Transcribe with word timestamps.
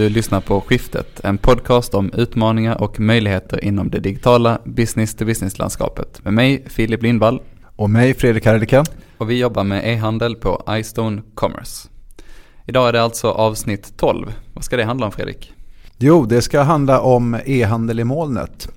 Du 0.00 0.08
lyssnar 0.08 0.40
på 0.40 0.60
Skiftet, 0.60 1.20
en 1.24 1.38
podcast 1.38 1.94
om 1.94 2.12
utmaningar 2.12 2.82
och 2.82 3.00
möjligheter 3.00 3.64
inom 3.64 3.90
det 3.90 4.00
digitala 4.00 4.58
business-to-business-landskapet 4.64 6.24
med 6.24 6.32
mig 6.32 6.64
Filip 6.66 7.02
Lindvall. 7.02 7.40
Och 7.76 7.90
mig 7.90 8.14
Fredrik 8.14 8.46
Herdika. 8.46 8.84
Och 9.18 9.30
vi 9.30 9.38
jobbar 9.38 9.64
med 9.64 9.88
e-handel 9.88 10.36
på 10.36 10.64
iStone 10.68 11.22
Commerce. 11.34 11.88
Idag 12.66 12.88
är 12.88 12.92
det 12.92 13.02
alltså 13.02 13.30
avsnitt 13.30 13.96
12. 13.96 14.32
Vad 14.54 14.64
ska 14.64 14.76
det 14.76 14.84
handla 14.84 15.06
om 15.06 15.12
Fredrik? 15.12 15.52
Jo, 15.98 16.26
det 16.26 16.42
ska 16.42 16.62
handla 16.62 17.00
om 17.00 17.36
e-handel 17.44 18.00
i 18.00 18.04
molnet. 18.04 18.68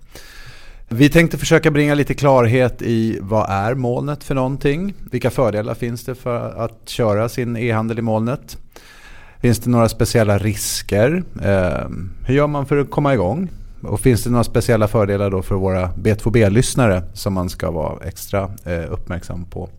Vi 0.90 1.10
tänkte 1.10 1.38
försöka 1.38 1.72
bringa 1.72 1.96
lite 1.96 2.14
klarhet 2.14 2.82
i 2.82 3.18
vad 3.22 3.50
är 3.50 3.76
molnet 3.76 4.24
för 4.24 4.36
någonting? 4.36 4.94
Vilka 5.12 5.30
fördelar 5.30 5.74
finns 5.74 6.06
det 6.06 6.16
för 6.16 6.50
att 6.66 6.90
köra 6.90 7.30
sin 7.30 7.58
e-handel 7.58 8.00
i 8.00 8.02
molnet? 8.02 8.58
Finns 9.44 9.60
det 9.60 9.70
några 9.70 9.90
speciella 9.90 10.38
risker? 10.38 11.24
Eh, 11.42 11.90
hur 12.26 12.34
gör 12.36 12.48
man 12.48 12.66
för 12.66 12.78
att 12.78 12.92
komma 12.92 13.14
igång? 13.14 13.50
Och 13.82 14.00
finns 14.00 14.24
det 14.24 14.30
några 14.30 14.44
speciella 14.44 14.88
fördelar 14.88 15.30
då 15.30 15.42
för 15.42 15.56
våra 15.56 15.90
B2B-lyssnare 15.90 17.04
som 17.14 17.34
man 17.34 17.50
ska 17.50 17.72
vara 17.72 18.04
extra 18.06 18.52
eh, 18.66 18.92
uppmärksam 18.92 19.46
på? 19.46 19.70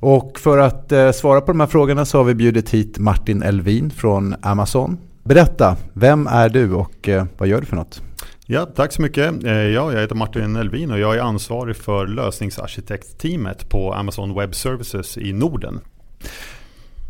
Och 0.00 0.38
för 0.38 0.58
att 0.58 0.92
eh, 0.92 1.10
svara 1.10 1.40
på 1.40 1.52
de 1.52 1.60
här 1.60 1.66
frågorna 1.66 2.04
så 2.04 2.18
har 2.18 2.24
vi 2.24 2.34
bjudit 2.34 2.70
hit 2.70 2.98
Martin 2.98 3.42
Elvin 3.42 3.90
från 3.90 4.34
Amazon. 4.42 4.98
Berätta, 5.22 5.76
vem 5.92 6.26
är 6.26 6.48
du 6.48 6.72
och 6.72 7.08
eh, 7.08 7.24
vad 7.38 7.48
gör 7.48 7.60
du 7.60 7.66
för 7.66 7.76
något? 7.76 8.02
Ja, 8.46 8.66
tack 8.66 8.92
så 8.92 9.02
mycket. 9.02 9.44
Eh, 9.44 9.52
ja, 9.52 9.92
jag 9.92 10.00
heter 10.00 10.14
Martin 10.14 10.56
Elvin 10.56 10.90
och 10.90 10.98
jag 10.98 11.16
är 11.16 11.20
ansvarig 11.20 11.76
för 11.76 12.06
lösningsarkitektteamet 12.06 13.68
på 13.68 13.94
Amazon 13.94 14.34
Web 14.34 14.54
Services 14.54 15.18
i 15.18 15.32
Norden. 15.32 15.80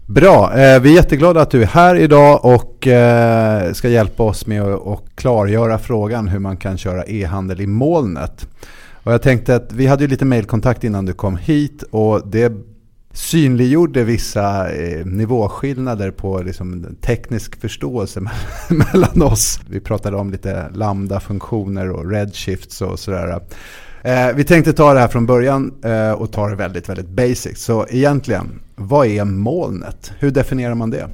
Bra, 0.09 0.59
eh, 0.59 0.81
vi 0.81 0.91
är 0.91 0.95
jätteglada 0.95 1.41
att 1.41 1.51
du 1.51 1.63
är 1.63 1.67
här 1.67 1.97
idag 1.97 2.45
och 2.45 2.87
eh, 2.87 3.73
ska 3.73 3.89
hjälpa 3.89 4.23
oss 4.23 4.47
med 4.47 4.63
att 4.63 5.03
klargöra 5.15 5.79
frågan 5.79 6.29
hur 6.29 6.39
man 6.39 6.57
kan 6.57 6.79
köra 6.79 7.05
e-handel 7.05 7.61
i 7.61 7.67
molnet. 7.67 8.49
Och 9.03 9.13
jag 9.13 9.23
tänkte 9.23 9.57
att 9.57 9.73
vi 9.73 9.87
hade 9.87 10.05
ju 10.05 10.09
lite 10.09 10.25
mejlkontakt 10.25 10.85
innan 10.85 11.07
du 11.07 11.13
kom 11.13 11.37
hit 11.37 11.83
och 11.91 12.29
det 12.29 12.53
synliggjorde 13.13 14.05
vissa 14.05 14.73
eh, 14.73 15.07
nivåskillnader 15.07 16.11
på 16.11 16.43
liksom 16.43 16.97
teknisk 17.01 17.61
förståelse 17.61 18.21
mellan 18.69 19.23
oss. 19.23 19.61
Vi 19.69 19.81
pratade 19.81 20.17
om 20.17 20.31
lite 20.31 20.71
lambda-funktioner 20.75 21.91
och 21.91 22.11
redshifts 22.11 22.83
och 22.83 22.99
sådär. 22.99 23.41
Eh, 24.07 24.33
vi 24.35 24.45
tänkte 24.45 24.73
ta 24.73 24.95
det 24.95 25.01
här 25.01 25.09
från 25.09 25.27
början 25.27 25.73
eh, 25.85 26.13
och 26.13 26.33
ta 26.33 26.49
det 26.49 26.57
väldigt, 26.57 26.89
väldigt 26.89 27.09
basic. 27.09 27.65
Så 27.65 27.87
egentligen, 27.89 28.61
vad 28.75 29.07
är 29.07 29.25
molnet? 29.25 30.13
Hur 30.19 30.31
definierar 30.31 30.75
man 30.75 30.91
det? 30.91 31.09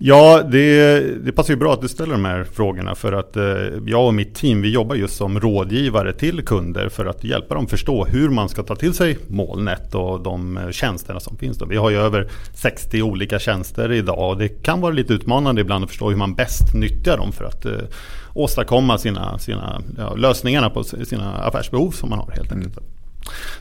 Ja, 0.00 0.42
det, 0.42 1.00
det 1.24 1.32
passar 1.32 1.52
ju 1.52 1.56
bra 1.56 1.72
att 1.72 1.80
du 1.80 1.88
ställer 1.88 2.12
de 2.12 2.24
här 2.24 2.44
frågorna 2.44 2.94
för 2.94 3.12
att 3.12 3.36
eh, 3.36 3.44
jag 3.86 4.06
och 4.06 4.14
mitt 4.14 4.34
team 4.34 4.62
vi 4.62 4.70
jobbar 4.70 4.94
just 4.94 5.16
som 5.16 5.40
rådgivare 5.40 6.12
till 6.12 6.44
kunder 6.44 6.88
för 6.88 7.06
att 7.06 7.24
hjälpa 7.24 7.54
dem 7.54 7.66
förstå 7.66 8.04
hur 8.04 8.28
man 8.28 8.48
ska 8.48 8.62
ta 8.62 8.76
till 8.76 8.94
sig 8.94 9.18
molnet 9.28 9.94
och 9.94 10.22
de 10.22 10.56
eh, 10.56 10.70
tjänsterna 10.70 11.20
som 11.20 11.36
finns. 11.36 11.58
Då. 11.58 11.66
Vi 11.66 11.76
har 11.76 11.90
ju 11.90 11.96
över 11.96 12.30
60 12.54 13.02
olika 13.02 13.38
tjänster 13.38 13.92
idag 13.92 14.30
och 14.30 14.38
det 14.38 14.48
kan 14.48 14.80
vara 14.80 14.92
lite 14.92 15.12
utmanande 15.12 15.60
ibland 15.60 15.84
att 15.84 15.90
förstå 15.90 16.10
hur 16.10 16.16
man 16.16 16.34
bäst 16.34 16.74
nyttjar 16.74 17.16
dem 17.16 17.32
för 17.32 17.44
att 17.44 17.66
eh, 17.66 17.72
åstadkomma 18.34 18.98
sina, 18.98 19.38
sina 19.38 19.82
ja, 19.96 20.14
lösningarna 20.14 20.70
på 20.70 20.84
sina 20.84 21.32
affärsbehov 21.32 21.90
som 21.90 22.10
man 22.10 22.18
har 22.18 22.30
helt 22.30 22.52
enkelt. 22.52 22.76
Mm. 22.76 22.97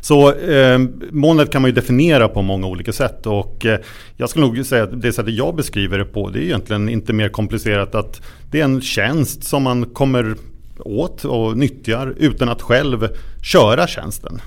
Så 0.01 0.33
eh, 0.33 0.79
molnet 1.11 1.51
kan 1.51 1.61
man 1.61 1.69
ju 1.69 1.75
definiera 1.75 2.27
på 2.27 2.41
många 2.41 2.67
olika 2.67 2.93
sätt 2.93 3.25
och 3.25 3.65
eh, 3.65 3.79
jag 4.15 4.29
skulle 4.29 4.45
nog 4.45 4.65
säga 4.65 4.83
att 4.83 5.01
det 5.01 5.13
sättet 5.13 5.33
jag 5.33 5.55
beskriver 5.55 5.97
det 5.97 6.05
på 6.05 6.29
det 6.29 6.39
är 6.39 6.43
egentligen 6.43 6.89
inte 6.89 7.13
mer 7.13 7.29
komplicerat 7.29 7.95
att 7.95 8.21
det 8.51 8.59
är 8.59 8.63
en 8.63 8.81
tjänst 8.81 9.43
som 9.43 9.63
man 9.63 9.85
kommer 9.85 10.35
åt 10.79 11.25
och 11.25 11.57
nyttjar 11.57 12.13
utan 12.17 12.49
att 12.49 12.61
själv 12.61 13.07
köra 13.41 13.87
tjänsten. 13.87 14.41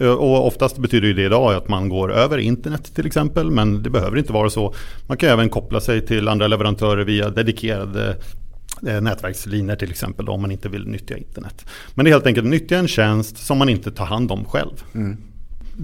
Eh, 0.00 0.12
och 0.12 0.46
oftast 0.46 0.78
betyder 0.78 1.14
det 1.14 1.22
idag 1.22 1.54
att 1.54 1.68
man 1.68 1.88
går 1.88 2.12
över 2.12 2.38
internet 2.38 2.94
till 2.94 3.06
exempel 3.06 3.50
men 3.50 3.82
det 3.82 3.90
behöver 3.90 4.18
inte 4.18 4.32
vara 4.32 4.50
så. 4.50 4.74
Man 5.06 5.16
kan 5.16 5.28
även 5.28 5.48
koppla 5.48 5.80
sig 5.80 6.06
till 6.06 6.28
andra 6.28 6.46
leverantörer 6.46 7.04
via 7.04 7.30
dedikerade 7.30 8.16
Eh, 8.86 9.00
nätverkslinjer 9.00 9.76
till 9.76 9.90
exempel 9.90 10.28
om 10.28 10.40
man 10.40 10.50
inte 10.50 10.68
vill 10.68 10.88
nyttja 10.88 11.16
internet. 11.16 11.66
Men 11.94 12.04
det 12.04 12.10
är 12.10 12.12
helt 12.12 12.26
enkelt 12.26 12.46
nyttja 12.46 12.78
en 12.78 12.88
tjänst 12.88 13.36
som 13.36 13.58
man 13.58 13.68
inte 13.68 13.90
tar 13.90 14.06
hand 14.06 14.32
om 14.32 14.44
själv. 14.44 14.84
Mm. 14.94 15.16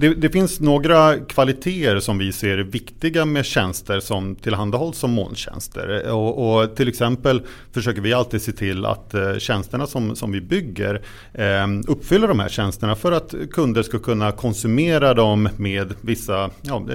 Det, 0.00 0.14
det, 0.14 0.30
finns 0.30 0.60
några 0.60 1.18
kvaliteter 1.18 2.00
som 2.00 2.18
vi 2.18 2.32
ser 2.32 2.58
är 2.58 2.62
viktiga 2.62 3.24
med 3.24 3.44
tjänster 3.44 4.00
som 4.00 4.36
tillhandahålls 4.36 4.98
som 4.98 5.10
molntjänster. 5.10 6.10
Och, 6.12 6.60
och 6.60 6.76
till 6.76 6.88
exempel 6.88 7.42
försöker 7.72 8.00
vi 8.00 8.12
alltid 8.12 8.42
se 8.42 8.52
till 8.52 8.84
att 8.84 9.14
eh, 9.14 9.38
tjänsterna 9.38 9.86
som, 9.86 10.16
som 10.16 10.32
vi 10.32 10.40
bygger 10.40 11.02
eh, 11.32 11.66
uppfyller 11.86 12.28
de 12.28 12.40
här 12.40 12.48
tjänsterna 12.48 12.94
för 12.94 13.12
att 13.12 13.34
kunder 13.52 13.82
ska 13.82 13.98
kunna 13.98 14.32
konsumera 14.32 15.14
dem 15.14 15.48
med 15.56 15.94
vissa 16.00 16.50
ja, 16.62 16.86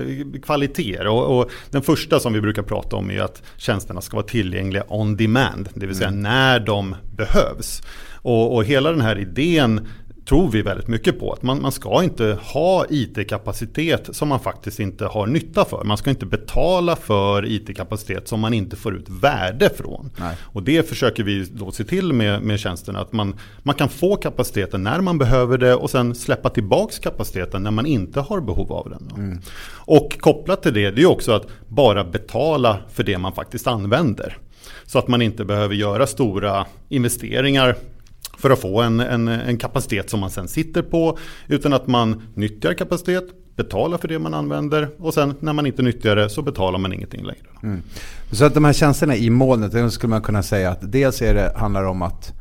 kvaliteter. 0.44 1.08
Och, 1.08 1.40
och, 1.40 1.52
den 1.72 1.82
första 1.82 2.20
som 2.20 2.34
vi 2.34 2.42
brukar 2.42 2.64
prata 2.64 2.96
om 2.96 3.12
är 3.12 3.22
att 3.22 3.44
tjänsterna 3.58 4.02
ska 4.02 4.16
vara 4.18 4.28
tillgängliga 4.28 4.84
on 4.88 5.18
demand, 5.18 5.70
det 5.74 5.86
vill 5.86 5.96
säga 5.96 6.08
mm. 6.08 6.22
när 6.22 6.60
de 6.60 6.96
behövs. 7.18 7.82
Och, 8.24 8.56
och, 8.56 8.66
hela 8.66 8.92
den 8.92 9.02
här 9.02 9.20
idén 9.20 9.88
tror 10.26 10.50
vi 10.52 10.62
väldigt 10.62 10.88
mycket 10.88 11.20
på. 11.20 11.34
Att 11.34 11.44
man, 11.44 11.62
man 11.62 11.72
ska 11.72 12.04
inte 12.04 12.38
ha 12.42 12.86
IT-kapacitet 12.90 14.16
som 14.16 14.28
man 14.28 14.40
faktiskt 14.40 14.80
inte 14.80 15.06
har 15.06 15.28
nytta 15.28 15.66
för. 15.66 15.84
Man 15.84 15.98
ska 15.98 16.10
inte 16.10 16.26
betala 16.26 16.96
för 16.96 17.46
IT-kapacitet 17.46 18.28
som 18.28 18.40
man 18.40 18.54
inte 18.54 18.76
får 18.76 18.96
ut 18.96 19.10
värde 19.10 19.70
från. 19.70 20.10
Nej. 20.20 20.38
Och 20.42 20.64
det 20.64 20.90
försöker 20.90 21.24
vi 21.24 21.46
då 21.52 21.72
se 21.72 21.84
till 21.84 22.14
med, 22.14 22.42
med 22.42 22.60
tjänsterna. 22.60 23.00
Att 23.00 23.14
man, 23.14 23.36
man 23.64 23.76
kan 23.76 23.90
få 23.90 24.16
kapaciteten 24.16 24.84
när 24.84 25.02
man 25.02 25.18
behöver 25.18 25.58
det 25.58 25.76
och 25.76 25.90
sen 25.90 26.16
släppa 26.16 26.50
tillbaka 26.50 26.94
kapaciteten 27.02 27.64
när 27.64 27.72
man 27.72 27.86
inte 27.86 28.20
har 28.20 28.42
behov 28.42 28.72
av 28.74 28.90
den. 28.90 29.12
Mm. 29.18 29.42
Och 29.86 30.18
kopplat 30.20 30.64
till 30.64 30.74
det, 30.74 30.92
det 30.92 31.02
är 31.02 31.06
också 31.06 31.32
att 31.32 31.48
bara 31.68 32.04
betala 32.04 32.80
för 32.94 33.04
det 33.04 33.18
man 33.18 33.34
faktiskt 33.34 33.68
använder. 33.68 34.38
Så 34.86 35.00
att 35.00 35.08
man 35.08 35.22
inte 35.22 35.46
behöver 35.46 35.76
göra 35.76 36.08
stora 36.08 36.66
investeringar 36.90 37.76
för 38.44 38.50
att 38.50 38.60
få 38.60 38.82
en, 38.82 39.00
en, 39.00 39.28
en 39.28 39.58
kapacitet 39.58 40.10
som 40.10 40.20
man 40.20 40.30
sen 40.30 40.48
sitter 40.48 40.82
på. 40.82 41.18
Utan 41.48 41.74
att 41.74 41.88
man 41.88 42.22
nyttjar 42.34 42.74
kapacitet, 42.74 43.24
betalar 43.56 43.98
för 43.98 44.08
det 44.08 44.20
man 44.20 44.34
använder 44.34 44.90
och 44.98 45.14
sen 45.14 45.36
när 45.40 45.54
man 45.54 45.66
inte 45.66 45.82
nyttjar 45.82 46.16
det 46.16 46.30
så 46.30 46.42
betalar 46.42 46.80
man 46.80 46.94
ingenting 46.94 47.24
längre. 47.24 47.48
Mm. 47.64 47.82
Så 48.32 48.46
att 48.46 48.54
de 48.54 48.66
här 48.66 48.74
tjänsterna 48.74 49.16
i 49.16 49.30
molnet, 49.30 49.94
skulle 49.94 50.10
man 50.10 50.22
kunna 50.22 50.44
säga 50.44 50.72
att 50.72 50.92
dels 50.92 51.22
är 51.22 51.34
det, 51.34 51.54
handlar 51.56 51.84
om 51.84 52.02
att 52.02 52.34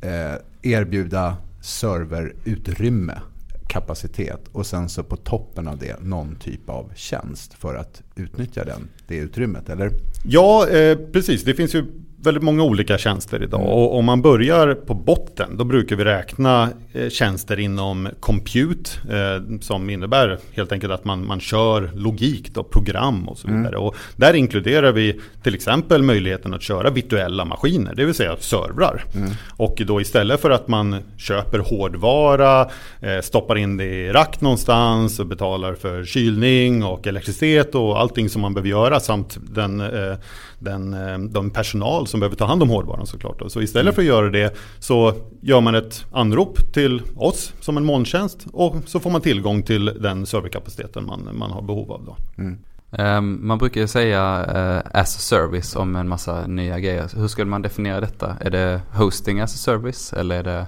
eh, 0.00 0.70
erbjuda 0.72 1.36
serverutrymme, 1.62 3.20
kapacitet 3.68 4.40
och 4.52 4.66
sen 4.66 4.88
så 4.88 5.02
på 5.02 5.16
toppen 5.16 5.68
av 5.68 5.78
det 5.78 6.00
någon 6.00 6.36
typ 6.36 6.70
av 6.70 6.92
tjänst 6.94 7.54
för 7.54 7.74
att 7.74 8.02
utnyttja 8.14 8.64
den, 8.64 8.88
det 9.06 9.16
utrymmet, 9.16 9.68
eller? 9.68 9.90
Ja, 10.24 10.68
eh, 10.68 10.98
precis. 11.12 11.44
Det 11.44 11.54
finns 11.54 11.74
ju 11.74 11.84
väldigt 12.26 12.42
många 12.42 12.62
olika 12.62 12.98
tjänster 12.98 13.42
idag. 13.42 13.60
Mm. 13.60 13.72
Och 13.72 13.98
om 13.98 14.04
man 14.04 14.22
börjar 14.22 14.74
på 14.74 14.94
botten 14.94 15.56
då 15.56 15.64
brukar 15.64 15.96
vi 15.96 16.04
räkna 16.04 16.68
eh, 16.92 17.08
tjänster 17.08 17.58
inom 17.58 18.08
compute 18.20 18.90
eh, 19.10 19.58
som 19.60 19.90
innebär 19.90 20.38
helt 20.52 20.72
enkelt 20.72 20.92
att 20.92 21.04
man, 21.04 21.26
man 21.26 21.40
kör 21.40 21.90
logik, 21.94 22.54
då, 22.54 22.64
program 22.64 23.28
och 23.28 23.38
så 23.38 23.48
vidare. 23.48 23.68
Mm. 23.68 23.82
Och 23.82 23.96
där 24.16 24.34
inkluderar 24.34 24.92
vi 24.92 25.20
till 25.42 25.54
exempel 25.54 26.02
möjligheten 26.02 26.54
att 26.54 26.62
köra 26.62 26.90
virtuella 26.90 27.44
maskiner, 27.44 27.94
det 27.94 28.04
vill 28.04 28.14
säga 28.14 28.36
servrar. 28.38 29.04
Mm. 29.14 29.30
Och 29.56 29.82
då 29.86 30.00
istället 30.00 30.40
för 30.40 30.50
att 30.50 30.68
man 30.68 30.96
köper 31.16 31.58
hårdvara, 31.58 32.60
eh, 33.00 33.20
stoppar 33.22 33.58
in 33.58 33.76
det 33.76 33.84
i 33.84 34.12
rack 34.12 34.40
någonstans 34.40 35.20
och 35.20 35.26
betalar 35.26 35.74
för 35.74 36.04
kylning 36.04 36.84
och 36.84 37.06
elektricitet 37.06 37.74
och 37.74 38.00
allting 38.00 38.28
som 38.28 38.42
man 38.42 38.54
behöver 38.54 38.70
göra 38.70 39.00
samt 39.00 39.38
den, 39.40 39.80
eh, 39.80 40.16
den, 40.58 40.94
eh, 40.94 41.18
den 41.18 41.50
personal 41.50 42.06
som 42.06 42.20
behöver 42.20 42.36
ta 42.36 42.44
hand 42.44 42.62
om 42.62 42.68
hårdvaran 42.68 43.06
såklart. 43.06 43.42
Så 43.46 43.62
istället 43.62 43.94
för 43.94 44.02
att 44.02 44.08
göra 44.08 44.30
det 44.30 44.56
så 44.78 45.14
gör 45.40 45.60
man 45.60 45.74
ett 45.74 46.04
anrop 46.12 46.72
till 46.72 47.02
oss 47.16 47.52
som 47.60 47.76
en 47.76 47.84
molntjänst 47.84 48.46
och 48.52 48.76
så 48.86 49.00
får 49.00 49.10
man 49.10 49.20
tillgång 49.20 49.62
till 49.62 49.84
den 49.84 50.26
serverkapaciteten 50.26 51.06
man, 51.06 51.28
man 51.32 51.50
har 51.50 51.62
behov 51.62 51.92
av. 51.92 52.04
Då. 52.04 52.16
Mm. 52.38 52.58
Um, 52.90 53.46
man 53.46 53.58
brukar 53.58 53.80
ju 53.80 53.86
säga 53.86 54.38
uh, 54.38 55.00
as 55.00 55.16
a 55.16 55.20
service 55.20 55.76
om 55.76 55.96
en 55.96 56.08
massa 56.08 56.46
nya 56.46 56.78
grejer. 56.78 57.10
Hur 57.16 57.28
skulle 57.28 57.50
man 57.50 57.62
definiera 57.62 58.00
detta? 58.00 58.36
Är 58.40 58.50
det 58.50 58.80
hosting 58.92 59.40
as 59.40 59.54
a 59.54 59.58
service 59.58 60.12
eller 60.12 60.38
är 60.38 60.42
det 60.42 60.66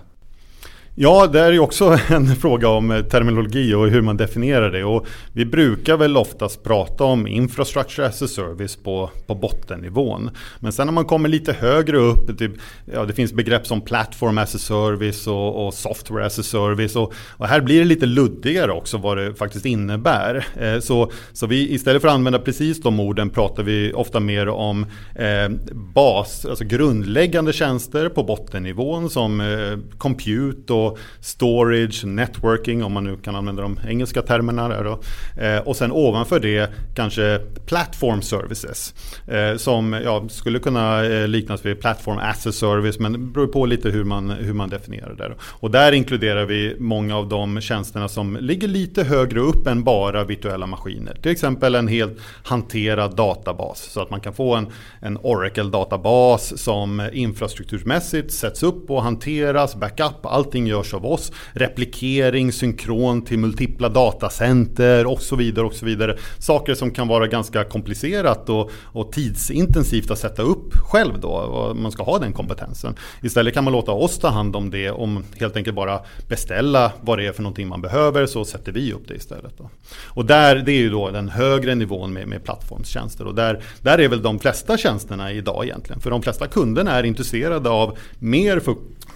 Ja, 1.00 1.26
det 1.26 1.40
är 1.40 1.52
ju 1.52 1.58
också 1.58 1.98
en 2.08 2.36
fråga 2.36 2.68
om 2.68 2.90
eh, 2.90 3.02
terminologi 3.02 3.74
och 3.74 3.88
hur 3.88 4.02
man 4.02 4.16
definierar 4.16 4.70
det. 4.70 4.84
Och 4.84 5.06
vi 5.32 5.44
brukar 5.44 5.96
väl 5.96 6.16
oftast 6.16 6.62
prata 6.62 7.04
om 7.04 7.26
infrastructure 7.26 8.06
as 8.06 8.22
a 8.22 8.28
service 8.28 8.76
på, 8.76 9.10
på 9.26 9.34
bottennivån. 9.34 10.30
Men 10.60 10.72
sen 10.72 10.86
när 10.86 10.92
man 10.92 11.04
kommer 11.04 11.28
lite 11.28 11.52
högre 11.52 11.96
upp, 11.96 12.38
typ, 12.38 12.52
ja, 12.94 13.04
det 13.04 13.12
finns 13.12 13.32
begrepp 13.32 13.66
som 13.66 13.80
platform 13.80 14.38
as 14.38 14.54
a 14.54 14.58
service 14.58 15.26
och, 15.26 15.66
och 15.66 15.74
software 15.74 16.26
as 16.26 16.38
a 16.38 16.42
service. 16.42 16.96
Och, 16.96 17.12
och, 17.36 17.46
här 17.46 17.60
blir 17.60 17.78
det 17.78 17.84
lite 17.84 18.06
luddigare 18.06 18.72
också 18.72 18.98
vad 18.98 19.16
det 19.16 19.34
faktiskt 19.34 19.66
innebär. 19.66 20.46
Eh, 20.60 20.80
så, 20.80 21.10
så 21.32 21.46
vi 21.46 21.74
istället 21.74 22.02
för 22.02 22.08
att 22.08 22.14
använda 22.14 22.38
precis 22.38 22.82
de 22.82 23.00
orden 23.00 23.30
pratar 23.30 23.62
vi 23.62 23.92
ofta 23.92 24.20
mer 24.20 24.48
om 24.48 24.86
eh, 25.14 25.48
bas, 25.72 26.46
alltså 26.46 26.64
grundläggande 26.64 27.52
tjänster 27.52 28.08
på 28.08 28.22
bottennivån 28.22 29.10
som 29.10 29.40
eh, 29.40 29.96
compute 29.98 30.72
och 30.72 30.87
storage, 31.20 32.04
networking 32.04 32.84
om 32.84 32.92
man 32.92 33.04
nu 33.04 33.16
kan 33.16 33.36
använda 33.36 33.62
de 33.62 33.80
engelska 33.88 34.22
termerna. 34.22 34.68
Där 34.68 34.84
då. 34.84 35.00
Eh, 35.42 35.58
och 35.58 35.76
sen 35.76 35.92
ovanför 35.92 36.40
det 36.40 36.70
kanske 36.94 37.40
platform 37.66 38.22
services. 38.22 38.94
Eh, 39.26 39.56
som 39.56 39.92
ja, 39.92 40.28
skulle 40.28 40.58
kunna 40.58 41.04
eh, 41.04 41.28
liknas 41.28 41.66
vid 41.66 41.80
platform 41.80 42.18
as 42.18 42.46
a 42.46 42.52
service 42.52 42.98
men 42.98 43.12
det 43.12 43.18
beror 43.18 43.46
på 43.46 43.66
lite 43.66 43.90
hur 43.90 44.04
man, 44.04 44.30
hur 44.30 44.52
man 44.52 44.68
definierar 44.68 45.14
det. 45.14 45.34
Och 45.42 45.70
där 45.70 45.92
inkluderar 45.92 46.44
vi 46.44 46.76
många 46.78 47.16
av 47.16 47.28
de 47.28 47.60
tjänsterna 47.60 48.08
som 48.08 48.36
ligger 48.40 48.68
lite 48.68 49.04
högre 49.04 49.40
upp 49.40 49.66
än 49.66 49.84
bara 49.84 50.24
virtuella 50.24 50.66
maskiner. 50.66 51.18
Till 51.22 51.32
exempel 51.32 51.74
en 51.74 51.88
helt 51.88 52.18
hanterad 52.42 53.16
databas 53.16 53.80
så 53.80 54.00
att 54.00 54.10
man 54.10 54.20
kan 54.20 54.32
få 54.32 54.54
en, 54.54 54.66
en 55.00 55.18
Oracle-databas 55.18 56.58
som 56.58 57.08
infrastrukturmässigt 57.12 58.32
sätts 58.32 58.62
upp 58.62 58.90
och 58.90 59.02
hanteras, 59.02 59.76
backup, 59.76 60.26
allting 60.26 60.66
gör 60.66 60.77
görs 60.78 60.94
av 60.94 61.06
oss. 61.06 61.32
Replikering, 61.52 62.52
synkron 62.52 63.22
till 63.22 63.38
multipla 63.38 63.88
datacenter 63.88 65.06
och 65.06 65.20
så 65.20 65.36
vidare. 65.36 65.66
och 65.66 65.74
så 65.74 65.86
vidare. 65.86 66.16
Saker 66.38 66.74
som 66.74 66.90
kan 66.90 67.08
vara 67.08 67.26
ganska 67.26 67.64
komplicerat 67.64 68.48
och, 68.48 68.70
och 68.84 69.12
tidsintensivt 69.12 70.10
att 70.10 70.18
sätta 70.18 70.42
upp 70.42 70.74
själv 70.74 71.20
då. 71.20 71.74
Man 71.76 71.92
ska 71.92 72.02
ha 72.02 72.18
den 72.18 72.32
kompetensen. 72.32 72.94
Istället 73.22 73.54
kan 73.54 73.64
man 73.64 73.72
låta 73.72 73.92
oss 73.92 74.18
ta 74.18 74.28
hand 74.28 74.56
om 74.56 74.70
det 74.70 74.90
om 74.90 75.24
helt 75.40 75.56
enkelt 75.56 75.76
bara 75.76 76.00
beställa 76.28 76.92
vad 77.00 77.18
det 77.18 77.26
är 77.26 77.32
för 77.32 77.42
någonting 77.42 77.68
man 77.68 77.80
behöver 77.80 78.26
så 78.26 78.44
sätter 78.44 78.72
vi 78.72 78.92
upp 78.92 79.08
det 79.08 79.14
istället. 79.14 79.58
Då. 79.58 79.70
Och 80.06 80.24
där, 80.24 80.56
det 80.56 80.72
är 80.72 80.78
ju 80.78 80.90
då 80.90 81.10
den 81.10 81.28
högre 81.28 81.74
nivån 81.74 82.12
med, 82.12 82.28
med 82.28 82.44
plattformstjänster. 82.44 83.26
Och 83.26 83.34
där, 83.34 83.62
där 83.82 83.98
är 83.98 84.08
väl 84.08 84.22
de 84.22 84.38
flesta 84.38 84.76
tjänsterna 84.76 85.32
idag 85.32 85.64
egentligen. 85.64 86.00
För 86.00 86.10
de 86.10 86.22
flesta 86.22 86.46
kunderna 86.46 86.90
är 86.92 87.02
intresserade 87.02 87.70
av 87.70 87.98
mer 88.18 88.60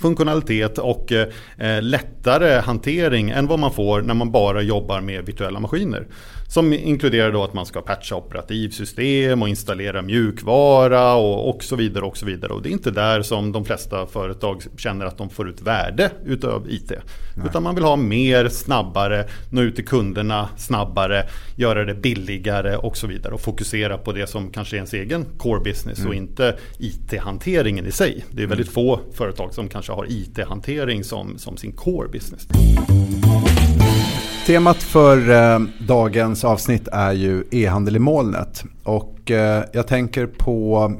funktionalitet 0.00 0.78
och 0.78 1.12
eh, 1.12 1.28
eh, 1.58 1.82
lättare 1.82 2.60
hantering 2.60 3.30
än 3.30 3.46
vad 3.46 3.58
man 3.58 3.72
får 3.72 4.02
när 4.02 4.14
man 4.14 4.30
bara 4.30 4.62
jobbar 4.62 5.00
med 5.00 5.26
virtuella 5.26 5.60
maskiner. 5.60 6.06
Som 6.52 6.72
inkluderar 6.72 7.32
då 7.32 7.44
att 7.44 7.54
man 7.54 7.66
ska 7.66 7.80
patcha 7.80 8.16
operativsystem 8.16 9.42
och 9.42 9.48
installera 9.48 10.02
mjukvara 10.02 11.14
och, 11.14 11.48
och 11.48 11.64
så 11.64 11.76
vidare. 11.76 12.04
Och 12.04 12.16
så 12.16 12.26
vidare. 12.26 12.52
Och 12.52 12.62
det 12.62 12.68
är 12.68 12.70
inte 12.70 12.90
där 12.90 13.22
som 13.22 13.52
de 13.52 13.64
flesta 13.64 14.06
företag 14.06 14.62
känner 14.76 15.06
att 15.06 15.18
de 15.18 15.30
får 15.30 15.48
ut 15.48 15.62
värde 15.62 16.10
utav 16.24 16.66
IT. 16.70 16.90
Nej. 16.90 17.46
Utan 17.46 17.62
man 17.62 17.74
vill 17.74 17.84
ha 17.84 17.96
mer, 17.96 18.48
snabbare, 18.48 19.24
nå 19.50 19.60
ut 19.60 19.76
till 19.76 19.84
kunderna 19.84 20.48
snabbare, 20.56 21.26
göra 21.56 21.84
det 21.84 21.94
billigare 21.94 22.76
och 22.76 22.96
så 22.96 23.06
vidare. 23.06 23.34
Och 23.34 23.40
fokusera 23.40 23.98
på 23.98 24.12
det 24.12 24.26
som 24.26 24.50
kanske 24.50 24.76
är 24.76 24.78
ens 24.78 24.94
egen 24.94 25.24
core 25.38 25.60
business 25.60 25.98
mm. 25.98 26.08
och 26.08 26.14
inte 26.14 26.56
IT-hanteringen 26.78 27.86
i 27.86 27.92
sig. 27.92 28.24
Det 28.30 28.42
är 28.42 28.46
väldigt 28.46 28.66
mm. 28.66 28.74
få 28.74 29.00
företag 29.12 29.54
som 29.54 29.68
kanske 29.68 29.92
har 29.92 30.06
IT-hantering 30.08 31.04
som, 31.04 31.31
som 31.38 31.56
sin 31.56 31.72
core 31.72 32.08
business. 32.08 32.48
Temat 34.46 34.82
för 34.82 35.30
eh, 35.30 35.60
dagens 35.78 36.44
avsnitt 36.44 36.88
är 36.92 37.12
ju 37.12 37.44
e-handel 37.50 37.96
i 37.96 37.98
molnet. 37.98 38.64
Och 38.82 39.30
eh, 39.30 39.64
jag 39.72 39.86
tänker 39.86 40.26
på 40.26 40.92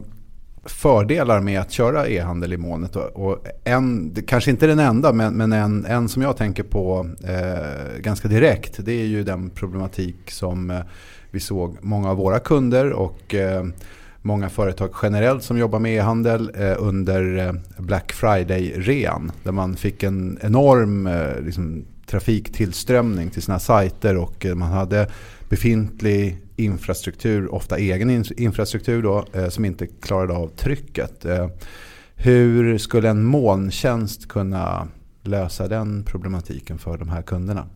fördelar 0.64 1.40
med 1.40 1.60
att 1.60 1.70
köra 1.70 2.08
e-handel 2.08 2.52
i 2.52 2.56
molnet. 2.56 2.96
Och 2.96 3.46
en, 3.64 4.14
kanske 4.26 4.50
inte 4.50 4.66
den 4.66 4.78
enda, 4.78 5.12
men, 5.12 5.34
men 5.34 5.52
en, 5.52 5.84
en 5.84 6.08
som 6.08 6.22
jag 6.22 6.36
tänker 6.36 6.62
på 6.62 7.06
eh, 7.24 8.00
ganska 8.00 8.28
direkt. 8.28 8.84
Det 8.84 8.92
är 8.92 9.06
ju 9.06 9.24
den 9.24 9.50
problematik 9.50 10.30
som 10.30 10.70
eh, 10.70 10.80
vi 11.30 11.40
såg 11.40 11.76
många 11.80 12.10
av 12.10 12.16
våra 12.16 12.38
kunder 12.38 12.92
och 12.92 13.34
eh, 13.34 13.64
många 14.22 14.48
företag 14.48 14.90
generellt 15.02 15.42
som 15.42 15.58
jobbar 15.58 15.78
med 15.78 15.96
e-handel 15.96 16.50
eh, 16.54 16.74
under 16.78 17.38
eh, 17.38 17.52
Black 17.78 18.12
Friday-rean. 18.12 19.32
Där 19.42 19.52
man 19.52 19.76
fick 19.76 20.02
en 20.02 20.38
enorm 20.42 21.06
eh, 21.06 21.40
liksom, 21.40 21.84
trafiktillströmning 22.06 23.30
till 23.30 23.42
sina 23.42 23.58
sajter 23.58 24.16
och 24.16 24.46
eh, 24.46 24.54
man 24.54 24.72
hade 24.72 25.10
befintlig 25.48 26.38
infrastruktur, 26.56 27.54
ofta 27.54 27.78
egen 27.78 28.24
infrastruktur 28.36 29.02
då, 29.02 29.24
eh, 29.32 29.48
som 29.48 29.64
inte 29.64 29.86
klarade 29.86 30.32
av 30.32 30.48
trycket. 30.48 31.24
Eh, 31.24 31.48
hur 32.14 32.78
skulle 32.78 33.08
en 33.08 33.24
molntjänst 33.24 34.28
kunna 34.28 34.88
lösa 35.22 35.68
den 35.68 36.04
problematiken 36.04 36.78
för 36.78 36.98
de 36.98 37.08
här 37.08 37.22
kunderna? 37.22 37.66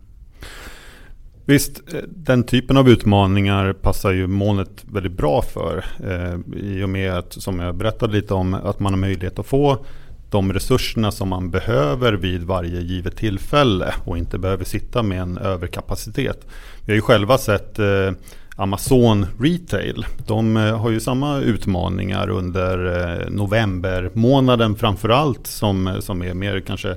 Visst, 1.49 1.93
eh, 1.93 1.99
den 2.07 2.43
typen 2.43 2.77
av 2.77 2.89
utmaningar 2.89 3.73
passar 3.73 4.11
ju 4.11 4.27
molnet 4.27 4.85
väldigt 4.91 5.17
bra 5.17 5.41
för. 5.41 5.85
Eh, 6.03 6.59
I 6.63 6.83
och 6.83 6.89
med 6.89 7.13
att, 7.13 7.33
som 7.33 7.59
jag 7.59 7.75
berättade 7.75 8.13
lite 8.13 8.33
om, 8.33 8.53
att 8.53 8.79
man 8.79 8.93
har 8.93 8.99
möjlighet 8.99 9.39
att 9.39 9.45
få 9.45 9.85
de 10.29 10.53
resurserna 10.53 11.11
som 11.11 11.29
man 11.29 11.49
behöver 11.49 12.13
vid 12.13 12.43
varje 12.43 12.81
givet 12.81 13.15
tillfälle 13.15 13.93
och 14.05 14.17
inte 14.17 14.37
behöver 14.37 14.65
sitta 14.65 15.03
med 15.03 15.21
en 15.21 15.37
överkapacitet. 15.37 16.47
Vi 16.85 16.91
har 16.91 16.95
ju 16.95 17.01
själva 17.01 17.37
sett 17.37 17.79
eh, 17.79 18.11
Amazon 18.55 19.25
Retail. 19.39 20.05
De 20.27 20.57
eh, 20.57 20.79
har 20.79 20.89
ju 20.89 20.99
samma 20.99 21.39
utmaningar 21.39 22.29
under 22.29 22.77
novembermånaden 22.77 23.35
november 23.35 24.11
månaden 24.13 24.75
framförallt 24.75 25.47
som, 25.47 25.97
som 25.99 26.23
är 26.23 26.33
mer 26.33 26.59
kanske 26.59 26.95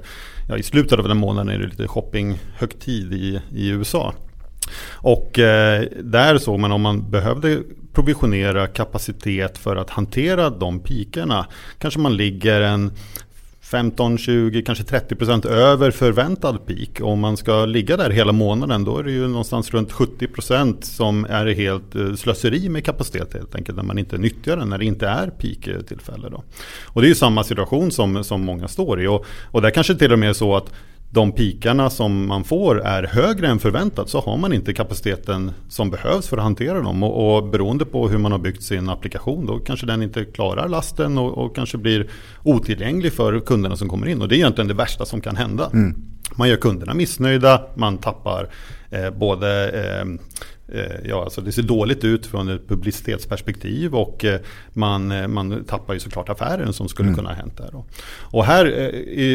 ja, 0.49 0.57
i 0.57 0.63
slutet 0.63 0.99
av 0.99 1.09
den 1.09 1.17
månaden 1.17 1.55
är 1.55 1.59
det 1.59 1.67
lite 1.67 1.89
shoppinghögtid 1.89 3.13
i, 3.13 3.41
i 3.51 3.69
USA. 3.69 4.15
Och 4.93 5.39
eh, 5.39 5.85
där 6.03 6.39
såg 6.39 6.59
man 6.59 6.73
om 6.73 6.81
man 6.81 7.11
behövde 7.11 7.63
provisionera 7.93 8.67
kapacitet 8.67 9.59
för 9.59 9.77
att 9.77 9.91
hantera 9.91 10.51
de 10.51 10.81
pikerna. 10.81 11.47
Kanske 11.79 12.01
man 12.01 12.17
ligger 12.17 12.61
en 12.61 12.93
15, 13.71 14.19
20, 14.19 14.63
kanske 14.63 14.85
30 14.85 15.17
procent 15.17 15.45
över 15.45 15.91
förväntad 15.91 16.67
peak. 16.67 17.01
Om 17.01 17.21
man 17.21 17.37
ska 17.37 17.65
ligga 17.65 17.97
där 17.97 18.11
hela 18.11 18.33
månaden 18.33 18.85
då 18.85 18.99
är 18.99 19.03
det 19.03 19.13
ju 19.13 19.29
någonstans 19.29 19.71
runt 19.71 19.93
70 19.93 20.27
procent 20.27 20.85
som 20.85 21.25
är 21.25 21.47
helt 21.47 21.95
eh, 21.95 22.15
slöseri 22.15 22.69
med 22.69 22.85
kapacitet 22.85 23.35
helt 23.35 23.55
enkelt. 23.55 23.77
När 23.77 23.85
man 23.85 23.99
inte 23.99 24.19
nyttjar 24.19 24.57
den 24.57 24.69
när 24.69 24.79
det 24.79 24.85
inte 24.85 25.09
är 25.09 25.31
peak-tillfälle. 25.31 26.29
Då. 26.29 26.43
Och 26.87 27.01
det 27.01 27.07
är 27.07 27.09
ju 27.09 27.15
samma 27.15 27.45
situation 27.45 27.91
som, 27.91 28.25
som 28.25 28.45
många 28.45 28.69
står 28.69 29.03
i. 29.03 29.07
Och, 29.07 29.25
och 29.51 29.63
där 29.63 29.71
kanske 29.71 29.95
till 29.95 30.13
och 30.13 30.19
med 30.19 30.29
är 30.29 30.33
så 30.33 30.57
att 30.57 30.73
de 31.13 31.33
pikarna 31.33 31.91
som 31.91 32.27
man 32.27 32.45
får 32.45 32.81
är 32.81 33.03
högre 33.03 33.49
än 33.49 33.59
förväntat 33.59 34.09
så 34.09 34.21
har 34.21 34.37
man 34.37 34.53
inte 34.53 34.73
kapaciteten 34.73 35.53
som 35.69 35.91
behövs 35.91 36.29
för 36.29 36.37
att 36.37 36.43
hantera 36.43 36.81
dem. 36.81 37.03
Och, 37.03 37.37
och 37.37 37.49
beroende 37.51 37.85
på 37.85 38.09
hur 38.09 38.19
man 38.19 38.33
har 38.33 38.39
byggt 38.39 38.63
sin 38.63 38.89
applikation 38.89 39.47
då 39.47 39.59
kanske 39.59 39.87
den 39.87 40.03
inte 40.03 40.25
klarar 40.25 40.69
lasten 40.69 41.19
och, 41.19 41.39
och 41.39 41.57
kanske 41.57 41.79
blir 41.79 42.11
otillgänglig 42.43 43.13
för 43.13 43.41
kunderna 43.41 43.77
som 43.77 43.89
kommer 43.89 44.07
in. 44.07 44.23
Och 44.23 44.29
det 44.29 44.35
är 44.35 44.37
egentligen 44.37 44.69
det 44.69 44.75
värsta 44.75 45.07
som 45.07 45.21
kan 45.21 45.37
hända. 45.37 45.71
Mm. 45.73 45.97
Man 46.35 46.49
gör 46.49 46.57
kunderna 46.57 46.95
missnöjda, 46.95 47.63
man 47.75 47.99
tappar 47.99 48.49
eh, 48.91 49.11
både 49.11 49.71
eh, 49.71 50.05
ja, 51.05 51.25
alltså 51.25 51.41
det 51.41 51.53
ser 51.53 51.63
dåligt 51.63 52.05
ut 52.05 52.27
från 52.27 52.49
ett 52.49 52.69
publicitetsperspektiv 52.69 53.95
och 53.95 54.25
eh, 54.25 54.41
man, 54.73 55.13
eh, 55.13 55.29
man 55.29 55.65
tappar 55.65 55.95
ju 55.95 56.01
såklart 56.01 56.29
affären 56.29 56.73
som 56.73 56.89
skulle 56.89 57.07
mm. 57.07 57.17
kunna 57.17 57.29
ha 57.29 57.37
hänt 57.37 57.57
där. 57.57 57.69
Då. 57.73 57.85
Och 58.21 58.45
här 58.45 58.65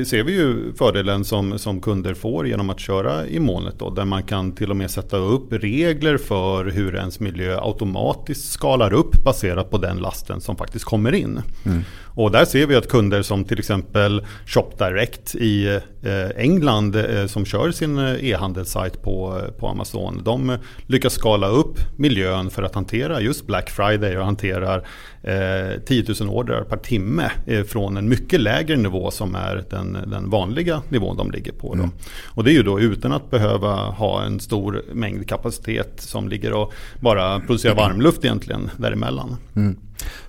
ser 0.04 0.24
vi 0.24 0.34
ju 0.34 0.74
fördelen 0.74 1.26
som, 1.26 1.60
som 1.60 1.82
kunder 1.82 2.14
får 2.14 2.48
genom 2.48 2.70
att 2.70 2.80
köra 2.80 3.28
i 3.28 3.40
molnet 3.40 3.80
då, 3.80 3.90
där 3.90 4.06
man 4.06 4.24
kan 4.24 4.52
till 4.52 4.72
och 4.72 4.78
med 4.78 4.92
sätta 4.92 5.18
upp 5.18 5.54
regler 5.54 6.18
för 6.18 6.66
hur 6.66 6.96
ens 6.96 7.20
miljö 7.20 7.60
automatiskt 7.62 8.52
skalar 8.52 8.94
upp 8.94 9.24
baserat 9.24 9.70
på 9.70 9.78
den 9.78 9.98
lasten 9.98 10.42
som 10.42 10.56
faktiskt 10.56 10.86
kommer 10.86 11.14
in. 11.14 11.42
Mm. 11.66 11.84
Och 12.16 12.32
där 12.32 12.46
ser 12.46 12.68
vi 12.68 12.76
att 12.76 12.90
kunder 12.90 13.22
som 13.22 13.46
till 13.46 13.60
exempel 13.60 14.26
ShopDirect 14.46 15.36
i 15.36 15.80
eh, 16.04 16.30
England 16.36 16.96
eh, 16.96 17.26
som 17.26 17.46
kör 17.46 17.72
sin 17.72 17.98
eh, 17.98 18.26
e-handelssajt 18.26 19.02
på, 19.02 19.42
på 19.60 19.68
Amazon. 19.68 20.22
De 20.24 20.58
lyckas 20.88 21.14
skala 21.26 21.48
upp 21.48 21.80
miljön 21.96 22.50
för 22.50 22.64
att 22.64 22.76
hantera 22.76 23.22
just 23.22 23.48
Black 23.48 23.70
Friday 23.70 24.18
och 24.18 24.26
hanterar 24.26 24.88
eh, 25.24 25.82
10 25.86 26.06
000 26.20 26.30
order 26.30 26.62
per 26.62 26.78
timme 26.78 27.32
från 27.68 27.98
en 27.98 28.10
mycket 28.10 28.42
lägre 28.42 28.78
nivå 28.78 29.12
som 29.12 29.36
är 29.36 29.64
den, 29.70 29.98
den 30.08 30.30
vanliga 30.30 30.82
nivån 30.90 31.18
de 31.18 31.32
ligger 31.32 31.52
på. 31.52 31.74
Mm. 31.74 31.90
Och 32.26 32.44
det 32.44 32.52
är 32.52 32.54
ju 32.54 32.64
då 32.64 32.80
utan 32.80 33.12
att 33.12 33.32
behöva 33.32 33.76
ha 33.76 34.24
en 34.24 34.40
stor 34.40 34.82
mängd 34.94 35.30
kapacitet 35.30 35.94
som 35.98 36.30
ligger 36.30 36.54
och 36.54 36.74
bara 37.00 37.40
producerar 37.40 37.76
varmluft 37.76 38.26
egentligen 38.26 38.70
däremellan. 38.78 39.38
Mm. 39.56 39.78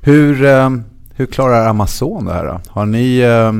Hur... 0.01 0.47
Hur 1.19 1.27
klarar 1.27 1.69
Amazon 1.69 2.25
det 2.25 2.33
här 2.33 2.45
då? 2.45 2.61
Har 2.69 2.87
ni 2.87 3.19
eh, 3.19 3.53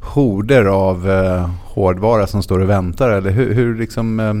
horder 0.00 0.64
av 0.64 1.10
eh, 1.10 1.50
hårdvara 1.64 2.26
som 2.26 2.42
står 2.42 2.58
och 2.58 2.68
väntar? 2.68 3.10
Eller 3.10 3.30
hur, 3.30 3.54
hur 3.54 3.78
liksom, 3.78 4.20
eh, 4.20 4.34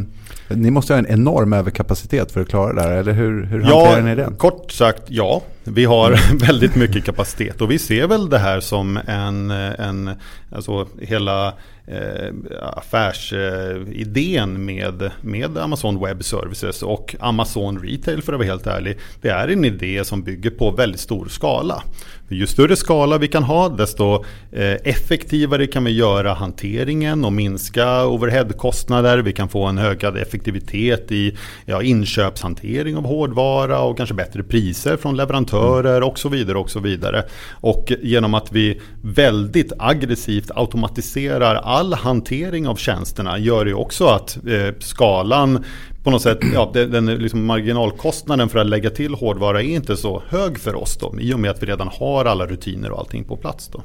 ni 0.48 0.70
måste 0.70 0.92
ha 0.92 0.98
en 0.98 1.06
enorm 1.06 1.52
överkapacitet 1.52 2.32
för 2.32 2.40
att 2.40 2.48
klara 2.48 2.72
det 2.72 2.82
här, 2.82 2.90
eller 2.90 3.12
hur, 3.12 3.44
hur 3.44 3.60
hanterar 3.60 4.02
ni 4.02 4.14
det? 4.14 4.32
Kort 4.38 4.72
sagt 4.72 5.02
ja. 5.08 5.42
Vi 5.68 5.84
har 5.84 6.34
väldigt 6.46 6.74
mycket 6.74 7.04
kapacitet 7.04 7.60
och 7.60 7.70
vi 7.70 7.78
ser 7.78 8.06
väl 8.06 8.28
det 8.28 8.38
här 8.38 8.60
som 8.60 9.00
en, 9.06 9.50
en 9.50 10.10
alltså 10.50 10.88
hela 11.00 11.54
eh, 11.86 12.34
affärsidén 12.62 14.64
med, 14.64 15.10
med 15.20 15.58
Amazon 15.58 16.04
Web 16.04 16.24
Services 16.24 16.82
och 16.82 17.16
Amazon 17.20 17.78
Retail 17.78 18.22
för 18.22 18.32
att 18.32 18.38
vara 18.38 18.48
helt 18.48 18.66
ärlig. 18.66 18.98
Det 19.20 19.28
är 19.28 19.48
en 19.48 19.64
idé 19.64 20.04
som 20.04 20.22
bygger 20.22 20.50
på 20.50 20.70
väldigt 20.70 21.00
stor 21.00 21.28
skala. 21.28 21.82
Ju 22.28 22.46
större 22.46 22.76
skala 22.76 23.18
vi 23.18 23.28
kan 23.28 23.42
ha 23.42 23.68
desto 23.68 24.24
eh, 24.52 24.74
effektivare 24.84 25.66
kan 25.66 25.84
vi 25.84 25.90
göra 25.90 26.34
hanteringen 26.34 27.24
och 27.24 27.32
minska 27.32 28.06
overheadkostnader. 28.06 29.18
Vi 29.18 29.32
kan 29.32 29.48
få 29.48 29.64
en 29.64 29.78
ökad 29.78 30.16
effektivitet 30.16 31.12
i 31.12 31.36
ja, 31.64 31.82
inköpshantering 31.82 32.96
av 32.96 33.06
hårdvara 33.06 33.80
och 33.80 33.96
kanske 33.96 34.14
bättre 34.14 34.42
priser 34.42 34.96
från 34.96 35.16
leverantörer 35.16 35.55
och 36.02 36.18
så 36.18 36.28
vidare. 36.28 36.58
Och 36.58 36.70
så 36.70 36.80
vidare. 36.80 37.24
Och 37.60 37.92
genom 38.02 38.34
att 38.34 38.52
vi 38.52 38.80
väldigt 39.02 39.72
aggressivt 39.78 40.50
automatiserar 40.54 41.54
all 41.54 41.94
hantering 41.94 42.68
av 42.68 42.76
tjänsterna 42.76 43.38
gör 43.38 43.64
det 43.64 43.74
också 43.74 44.06
att 44.06 44.38
eh, 44.46 44.74
skalan 44.78 45.64
på 46.04 46.10
något 46.10 46.22
sätt, 46.22 46.38
ja, 46.54 46.70
den 46.74 47.06
liksom 47.06 47.46
marginalkostnaden 47.46 48.48
för 48.48 48.58
att 48.58 48.66
lägga 48.66 48.90
till 48.90 49.14
hårdvara 49.14 49.62
är 49.62 49.66
inte 49.66 49.96
så 49.96 50.22
hög 50.28 50.58
för 50.58 50.74
oss 50.74 50.96
då. 50.96 51.14
I 51.20 51.34
och 51.34 51.40
med 51.40 51.50
att 51.50 51.62
vi 51.62 51.66
redan 51.66 51.88
har 51.88 52.24
alla 52.24 52.46
rutiner 52.46 52.90
och 52.90 52.98
allting 52.98 53.24
på 53.24 53.36
plats 53.36 53.68
då. 53.68 53.82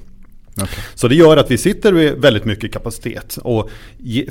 Okay. 0.56 0.84
Så 0.96 1.08
det 1.08 1.16
gör 1.16 1.38
att 1.38 1.52
vi 1.52 1.58
sitter 1.58 1.94
med 1.94 2.18
väldigt 2.18 2.46
mycket 2.46 2.74
kapacitet. 2.74 3.38
Och 3.42 3.70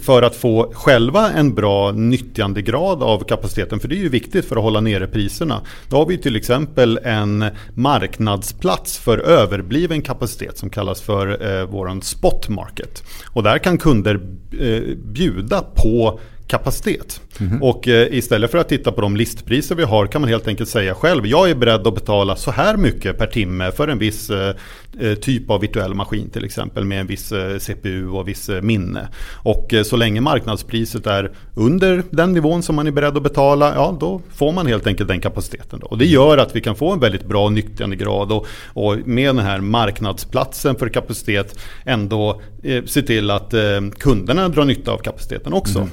för 0.00 0.22
att 0.22 0.36
få 0.36 0.72
själva 0.74 1.30
en 1.30 1.54
bra 1.54 1.92
nyttjandegrad 1.92 3.02
av 3.02 3.24
kapaciteten, 3.24 3.80
för 3.80 3.88
det 3.88 3.94
är 3.94 4.02
ju 4.02 4.08
viktigt 4.08 4.44
för 4.44 4.56
att 4.56 4.62
hålla 4.62 4.80
nere 4.80 5.06
priserna. 5.06 5.60
Då 5.88 5.96
har 5.96 6.06
vi 6.06 6.18
till 6.18 6.36
exempel 6.36 7.00
en 7.04 7.44
marknadsplats 7.74 8.98
för 8.98 9.18
överbliven 9.18 10.02
kapacitet 10.02 10.58
som 10.58 10.70
kallas 10.70 11.00
för 11.00 11.58
eh, 11.60 11.66
våran 11.66 12.02
spot 12.02 12.48
market. 12.48 13.02
Och 13.26 13.42
där 13.42 13.58
kan 13.58 13.78
kunder 13.78 14.20
eh, 14.60 14.96
bjuda 14.96 15.62
på 15.62 16.20
kapacitet. 16.50 17.20
Mm. 17.40 17.62
Och 17.62 17.88
eh, 17.88 18.14
istället 18.14 18.50
för 18.50 18.58
att 18.58 18.68
titta 18.68 18.92
på 18.92 19.00
de 19.00 19.16
listpriser 19.16 19.74
vi 19.74 19.82
har 19.82 20.06
kan 20.06 20.20
man 20.20 20.30
helt 20.30 20.48
enkelt 20.48 20.68
säga 20.68 20.94
själv, 20.94 21.26
jag 21.26 21.50
är 21.50 21.54
beredd 21.54 21.86
att 21.86 21.94
betala 21.94 22.36
så 22.36 22.50
här 22.50 22.76
mycket 22.76 23.18
per 23.18 23.26
timme 23.26 23.72
för 23.72 23.88
en 23.88 23.98
viss 23.98 24.30
eh, 24.30 24.54
eh 25.00 25.14
typ 25.14 25.50
av 25.50 25.60
virtuell 25.60 25.94
maskin 25.94 26.30
till 26.30 26.44
exempel 26.44 26.84
med 26.84 27.00
en 27.00 27.06
viss 27.06 27.32
eh, 27.32 27.58
CPU 27.58 28.08
och 28.08 28.28
viss 28.28 28.50
minne. 28.62 29.08
Och 29.42 29.74
så 29.84 29.96
länge 29.96 30.20
marknadspriset 30.20 31.06
är 31.06 31.32
under 31.54 32.02
den 32.10 32.32
nivån 32.32 32.62
som 32.62 32.76
man 32.76 32.86
är 32.86 32.90
beredd 32.90 33.16
att 33.16 33.22
betala, 33.22 33.74
ja 33.74 33.96
då 34.00 34.20
får 34.34 34.52
man 34.52 34.66
helt 34.66 34.86
enkelt 34.86 35.08
den 35.08 35.20
kapaciteten. 35.20 35.80
Då. 35.80 35.86
Och 35.86 35.98
det 35.98 36.06
gör 36.06 36.38
att 36.38 36.56
vi 36.56 36.60
kan 36.60 36.76
få 36.76 36.92
en 36.92 37.00
väldigt 37.00 37.24
bra 37.24 37.48
nyttjandegrad 37.48 38.32
och, 38.32 38.46
och 38.66 38.98
med 39.04 39.28
den 39.28 39.44
här 39.44 39.60
marknadsplatsen 39.60 40.76
för 40.76 40.88
kapacitet 40.88 41.58
ändå 41.84 42.40
se 42.86 43.02
till 43.02 43.30
att 43.30 43.54
kunderna 43.98 44.48
drar 44.48 44.64
nytta 44.64 44.92
av 44.92 44.98
kapaciteten 44.98 45.52
också. 45.52 45.78
Mm 45.78 45.90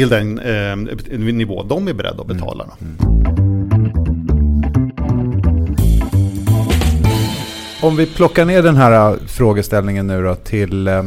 till 0.00 0.08
den 0.08 0.38
eh, 0.38 1.34
nivå 1.34 1.62
de 1.62 1.88
är 1.88 1.92
beredda 1.92 2.20
att 2.20 2.26
betala. 2.26 2.66
Mm. 2.80 2.96
Om 7.82 7.96
vi 7.96 8.06
plockar 8.06 8.44
ner 8.44 8.62
den 8.62 8.76
här 8.76 9.12
äh, 9.12 9.18
frågeställningen 9.26 10.06
nu 10.06 10.22
då 10.22 10.34
till, 10.34 10.88
äh, 10.88 11.02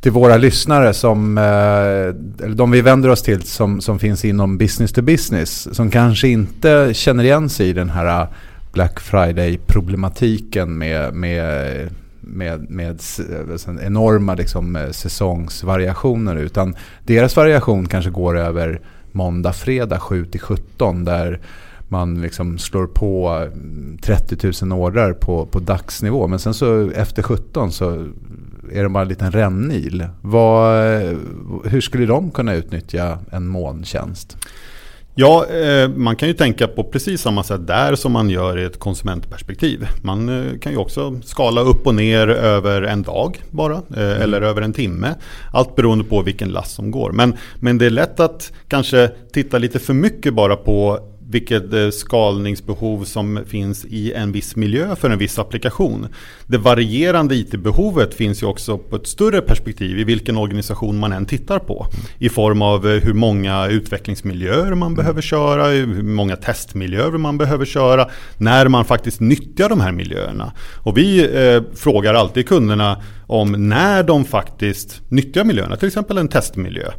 till 0.00 0.12
våra 0.12 0.36
lyssnare 0.36 0.94
som, 0.94 1.38
äh, 1.38 1.44
eller 1.44 2.54
de 2.54 2.70
vi 2.70 2.80
vänder 2.80 3.08
oss 3.08 3.22
till 3.22 3.42
som, 3.42 3.80
som 3.80 3.98
finns 3.98 4.24
inom 4.24 4.58
business 4.58 4.92
to 4.92 5.02
business. 5.02 5.74
Som 5.76 5.90
kanske 5.90 6.28
inte 6.28 6.90
känner 6.94 7.24
igen 7.24 7.48
sig 7.48 7.68
i 7.68 7.72
den 7.72 7.90
här 7.90 8.26
Black 8.72 9.00
Friday-problematiken 9.00 10.78
med, 10.78 11.14
med 11.14 11.88
med, 12.26 12.70
med 12.70 13.00
eh, 13.18 13.86
enorma 13.86 14.34
liksom, 14.34 14.76
eh, 14.76 14.90
säsongsvariationer 14.90 16.36
utan 16.36 16.76
deras 17.04 17.36
variation 17.36 17.86
kanske 17.86 18.10
går 18.10 18.38
över 18.38 18.80
måndag, 19.12 19.52
fredag 19.52 20.00
7 20.00 20.24
till 20.24 20.40
17 20.40 21.04
där 21.04 21.40
man 21.88 22.22
liksom 22.22 22.58
slår 22.58 22.86
på 22.86 23.28
mm, 23.28 23.98
30 24.02 24.64
000 24.64 24.80
ordrar 24.80 25.12
på, 25.12 25.46
på 25.46 25.58
dagsnivå. 25.60 26.26
Men 26.26 26.38
sen 26.38 26.54
så 26.54 26.90
efter 26.90 27.22
17 27.22 27.72
så 27.72 28.06
är 28.72 28.82
det 28.82 28.88
bara 28.88 29.02
en 29.02 29.08
liten 29.08 29.32
rännil. 29.32 30.06
Vad, 30.22 30.94
eh, 30.94 31.16
hur 31.64 31.80
skulle 31.80 32.06
de 32.06 32.30
kunna 32.30 32.54
utnyttja 32.54 33.18
en 33.30 33.46
molntjänst? 33.46 34.36
Ja, 35.18 35.46
eh, 35.46 35.88
man 35.88 36.16
kan 36.16 36.28
ju 36.28 36.34
tänka 36.34 36.66
på 36.66 36.84
precis 36.84 37.20
samma 37.20 37.42
sätt 37.42 37.66
där 37.66 37.94
som 37.94 38.12
man 38.12 38.30
gör 38.30 38.58
i 38.58 38.64
ett 38.64 38.78
konsumentperspektiv. 38.78 39.86
Man 40.02 40.28
eh, 40.28 40.58
kan 40.58 40.72
ju 40.72 40.78
också 40.78 41.20
skala 41.24 41.60
upp 41.60 41.86
och 41.86 41.94
ner 41.94 42.28
över 42.28 42.82
en 42.82 43.02
dag 43.02 43.42
bara, 43.50 43.74
eh, 43.74 44.10
mm. 44.10 44.22
eller 44.22 44.42
över 44.42 44.62
en 44.62 44.72
timme. 44.72 45.14
Allt 45.52 45.76
beroende 45.76 46.04
på 46.04 46.22
vilken 46.22 46.48
last 46.48 46.74
som 46.74 46.90
går. 46.90 47.12
Men, 47.12 47.36
men 47.60 47.78
det 47.78 47.86
är 47.86 47.90
lätt 47.90 48.20
att 48.20 48.52
kanske 48.68 49.10
titta 49.32 49.58
lite 49.58 49.78
för 49.78 49.94
mycket 49.94 50.34
bara 50.34 50.56
på 50.56 51.00
vilket 51.28 51.72
eh, 51.72 51.90
skalningsbehov 51.90 53.04
som 53.04 53.40
finns 53.46 53.84
i 53.84 54.12
en 54.12 54.32
viss 54.32 54.56
miljö 54.56 54.96
för 54.96 55.10
en 55.10 55.18
viss 55.18 55.38
applikation. 55.38 56.08
Det 56.46 56.58
varierande 56.58 57.34
IT-behovet 57.34 58.14
finns 58.14 58.42
ju 58.42 58.46
också 58.46 58.78
på 58.78 58.96
ett 58.96 59.06
större 59.06 59.40
perspektiv 59.40 59.98
i 59.98 60.04
vilken 60.04 60.36
organisation 60.36 60.98
man 60.98 61.12
än 61.12 61.26
tittar 61.26 61.58
på. 61.58 61.86
I 62.18 62.28
form 62.28 62.62
av 62.62 62.86
eh, 62.86 63.02
hur 63.02 63.14
många 63.14 63.66
utvecklingsmiljöer 63.66 64.74
man 64.74 64.94
behöver 64.94 65.22
köra, 65.22 65.66
hur 65.66 66.02
många 66.02 66.36
testmiljöer 66.36 67.10
man 67.10 67.38
behöver 67.38 67.64
köra, 67.64 68.08
när 68.38 68.68
man 68.68 68.84
faktiskt 68.84 69.20
nyttjar 69.20 69.68
de 69.68 69.80
här 69.80 69.92
miljöerna. 69.92 70.52
Och 70.82 70.98
vi 70.98 71.20
eh, 71.24 71.62
frågar 71.74 72.14
alltid 72.14 72.48
kunderna 72.48 73.02
om 73.26 73.68
när 73.68 74.02
de 74.02 74.24
faktiskt 74.24 75.02
nyttjar 75.08 75.44
miljöerna, 75.44 75.76
till 75.76 75.88
exempel 75.88 76.18
en 76.18 76.28
testmiljö. 76.28 76.90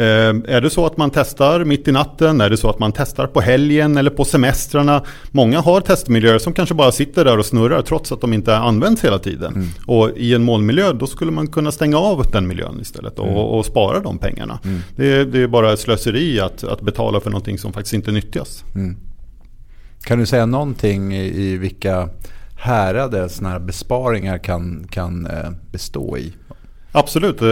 Eh, 0.00 0.56
är 0.56 0.60
det 0.60 0.70
så 0.70 0.86
att 0.86 0.96
man 0.96 1.10
testar 1.10 1.64
mitt 1.64 1.88
i 1.88 1.92
natten? 1.92 2.40
Är 2.40 2.50
det 2.50 2.56
så 2.56 2.70
att 2.70 2.78
man 2.78 2.92
testar 2.92 3.26
på 3.26 3.40
helgen 3.40 3.96
eller 3.96 4.10
på 4.10 4.24
semestrarna? 4.24 5.02
Många 5.30 5.60
har 5.60 5.80
testmiljöer 5.80 6.38
som 6.38 6.52
kanske 6.52 6.74
bara 6.74 6.92
sitter 6.92 7.24
där 7.24 7.38
och 7.38 7.46
snurrar 7.46 7.82
trots 7.82 8.12
att 8.12 8.20
de 8.20 8.32
inte 8.32 8.56
används 8.56 9.04
hela 9.04 9.18
tiden. 9.18 9.54
Mm. 9.54 9.68
Och 9.86 10.10
i 10.16 10.34
en 10.34 10.42
molnmiljö 10.42 10.92
då 10.92 11.06
skulle 11.06 11.30
man 11.30 11.46
kunna 11.46 11.72
stänga 11.72 11.98
av 11.98 12.26
den 12.32 12.48
miljön 12.48 12.78
istället 12.80 13.18
och, 13.18 13.26
mm. 13.26 13.38
och 13.38 13.66
spara 13.66 14.00
de 14.00 14.18
pengarna. 14.18 14.58
Mm. 14.64 14.80
Det, 14.96 15.24
det, 15.24 15.42
är 15.42 15.46
bara 15.46 15.72
ett 15.72 15.80
slöseri 15.80 16.40
att, 16.40 16.64
att 16.64 16.80
betala 16.80 17.20
för 17.20 17.30
någonting 17.30 17.58
som 17.58 17.72
faktiskt 17.72 17.94
inte 17.94 18.12
nyttjas. 18.12 18.64
Mm. 18.74 18.96
Kan 20.04 20.18
du 20.18 20.26
säga 20.26 20.46
någonting 20.46 21.14
i 21.14 21.56
vilka 21.56 22.08
härade 22.56 23.28
sådana 23.28 23.52
här 23.52 23.60
besparingar 23.60 24.38
kan, 24.38 24.86
kan 24.90 25.26
eh, 25.26 25.50
bestå 25.72 26.18
i? 26.18 26.32
Absolut. 26.92 27.42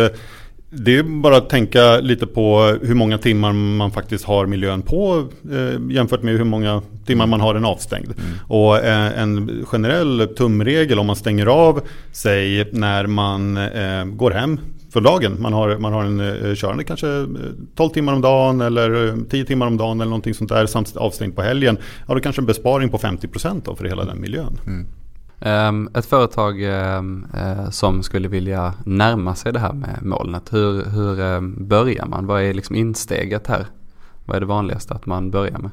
Eh, 0.73 0.79
det 0.79 0.99
är 0.99 1.03
bara 1.03 1.37
att 1.37 1.51
tänka 1.51 2.01
lite 2.01 2.27
på 2.27 2.79
hur 2.83 2.95
många 2.95 3.19
timmar 3.19 3.53
man 3.53 3.91
faktiskt 3.91 4.25
har 4.25 4.47
miljön 4.47 4.83
på 4.83 5.29
eh, 5.53 5.95
jämfört 5.95 6.23
med 6.23 6.35
hur 6.35 6.45
många 6.45 6.83
timmar 7.07 7.27
man 7.27 7.41
har 7.41 7.55
den 7.55 7.65
avstängd. 7.65 8.09
Mm. 8.19 8.39
Och 8.47 8.77
eh, 8.77 9.23
en 9.23 9.65
generell 9.65 10.29
tumregel 10.37 10.99
om 10.99 11.07
man 11.07 11.17
stänger 11.17 11.47
av 11.47 11.81
sig 12.13 12.69
när 12.73 13.07
man 13.07 13.57
eh, 13.57 14.05
går 14.05 14.31
hem 14.31 14.61
för 14.93 15.01
dagen. 15.01 15.37
Man 15.39 15.53
har, 15.53 15.77
man 15.79 15.93
har 15.93 16.05
en 16.05 16.21
eh, 16.21 16.55
körande 16.55 16.85
kanske 16.85 17.27
12 17.75 17.91
timmar 17.91 18.13
om 18.13 18.21
dagen 18.21 18.61
eller 18.61 19.17
10 19.31 19.45
timmar 19.45 19.67
om 19.67 19.77
dagen 19.77 20.01
eller 20.01 20.11
någonting 20.11 20.35
sånt 20.35 20.51
där 20.51 20.67
samt 20.67 20.97
avstängd 20.97 21.37
på 21.37 21.43
helgen. 21.43 21.79
Ja, 22.07 22.15
då 22.15 22.21
kanske 22.21 22.43
en 22.43 22.47
besparing 22.47 22.89
på 22.89 22.99
50% 22.99 23.77
för 23.77 23.85
hela 23.85 24.05
den 24.05 24.21
miljön. 24.21 24.61
Mm. 24.67 24.87
Um, 25.41 25.91
ett 25.95 26.07
företag 26.07 26.63
um, 26.63 27.27
uh, 27.35 27.71
som 27.71 28.03
skulle 28.03 28.29
vilja 28.29 28.75
närma 28.87 29.35
sig 29.35 29.53
det 29.53 29.59
här 29.59 29.73
med 29.73 29.99
molnet, 30.03 30.53
hur, 30.53 30.85
hur 30.85 31.21
um, 31.21 31.69
börjar 31.69 32.07
man? 32.07 32.27
Vad 32.27 32.43
är 32.43 32.55
liksom 32.55 32.77
insteget 32.77 33.47
här? 33.47 33.67
Vad 34.25 34.37
är 34.37 34.41
det 34.41 34.47
vanligaste 34.47 34.95
att 34.95 35.07
man 35.07 35.31
börjar 35.31 35.59
med? 35.59 35.71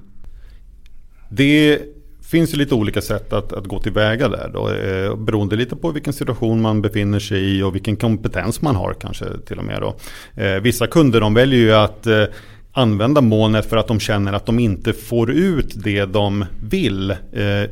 Det 1.30 1.82
finns 2.26 2.54
ju 2.54 2.58
lite 2.58 2.76
olika 2.76 3.02
sätt 3.02 3.34
att, 3.34 3.54
att 3.54 3.66
gå 3.66 3.80
tillväga 3.80 4.28
där 4.28 4.50
då, 4.54 4.70
eh, 4.70 5.16
beroende 5.16 5.56
lite 5.56 5.76
på 5.76 5.92
vilken 5.92 6.14
situation 6.14 6.62
man 6.62 6.82
befinner 6.82 7.20
sig 7.20 7.58
i 7.58 7.64
och 7.64 7.76
vilken 7.76 7.96
kompetens 7.96 8.62
man 8.62 8.76
har 8.76 8.94
kanske 8.94 9.26
till 9.46 9.58
och 9.58 9.64
med 9.64 9.82
då. 9.82 9.96
Eh, 10.42 10.62
vissa 10.62 10.88
kunder 10.88 11.22
de 11.22 11.34
väljer 11.34 11.60
ju 11.60 11.74
att 11.74 12.08
eh, 12.08 12.24
använda 12.78 13.22
molnet 13.22 13.70
för 13.70 13.78
att 13.78 13.88
de 13.88 14.00
känner 14.00 14.34
att 14.34 14.46
de 14.46 14.60
inte 14.60 14.94
får 14.94 15.32
ut 15.32 15.84
det 15.84 16.06
de 16.06 16.46
vill 16.70 17.12
eh, 17.12 17.18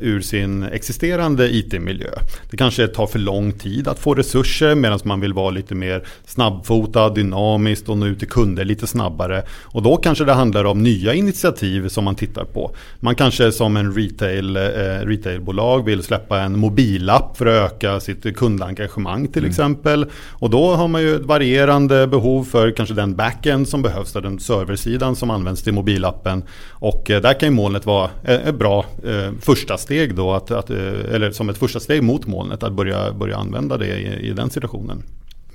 ur 0.00 0.20
sin 0.20 0.62
existerande 0.62 1.54
IT-miljö. 1.54 2.10
Det 2.50 2.56
kanske 2.56 2.86
tar 2.86 3.06
för 3.06 3.18
lång 3.18 3.52
tid 3.52 3.88
att 3.88 3.98
få 3.98 4.14
resurser 4.14 4.74
medan 4.74 4.98
man 5.04 5.20
vill 5.20 5.32
vara 5.32 5.50
lite 5.50 5.74
mer 5.74 6.04
snabbfotad, 6.26 7.14
dynamiskt 7.14 7.88
och 7.88 7.98
nå 7.98 8.06
ut 8.06 8.18
till 8.18 8.28
kunder 8.28 8.64
lite 8.64 8.86
snabbare. 8.86 9.42
Och 9.62 9.82
då 9.82 9.96
kanske 9.96 10.24
det 10.24 10.32
handlar 10.32 10.64
om 10.64 10.82
nya 10.82 11.14
initiativ 11.14 11.88
som 11.88 12.04
man 12.04 12.14
tittar 12.14 12.44
på. 12.44 12.76
Man 13.00 13.14
kanske 13.14 13.52
som 13.52 13.76
en 13.76 13.94
retail, 13.94 14.56
eh, 14.56 14.62
retailbolag 15.02 15.84
vill 15.84 16.02
släppa 16.02 16.40
en 16.40 16.58
mobilapp 16.58 17.36
för 17.36 17.46
att 17.46 17.72
öka 17.72 18.00
sitt 18.00 18.36
kundengagemang 18.36 19.28
till 19.28 19.42
mm. 19.42 19.50
exempel. 19.50 20.06
Och 20.30 20.50
då 20.50 20.74
har 20.74 20.88
man 20.88 21.02
ju 21.02 21.16
ett 21.16 21.22
varierande 21.22 22.06
behov 22.06 22.44
för 22.44 22.70
kanske 22.70 22.94
den 22.94 23.16
backend 23.16 23.68
som 23.68 23.82
behövs, 23.82 24.12
den 24.12 24.40
serversidan 24.40 24.93
hemsidan 24.94 25.16
som 25.16 25.30
används 25.30 25.62
till 25.62 25.72
mobilappen. 25.72 26.44
Och 26.80 27.10
eh, 27.10 27.20
där 27.20 27.40
kan 27.40 27.48
ju 27.48 27.54
molnet 27.54 27.86
vara 27.86 28.10
eh, 28.24 28.48
ett 28.48 28.54
bra 28.54 28.84
eh, 29.04 29.32
första 29.40 29.76
steg 29.78 30.14
då, 30.14 30.32
att, 30.32 30.50
att, 30.50 30.70
eller 30.70 31.32
som 31.32 31.48
ett 31.48 31.58
första 31.58 31.80
steg 31.80 32.02
mot 32.02 32.26
molnet 32.26 32.62
att 32.62 32.72
börja, 32.72 33.12
börja 33.12 33.36
använda 33.36 33.76
det 33.76 33.86
i, 33.86 34.28
i 34.28 34.32
den 34.32 34.50
situationen. 34.50 35.02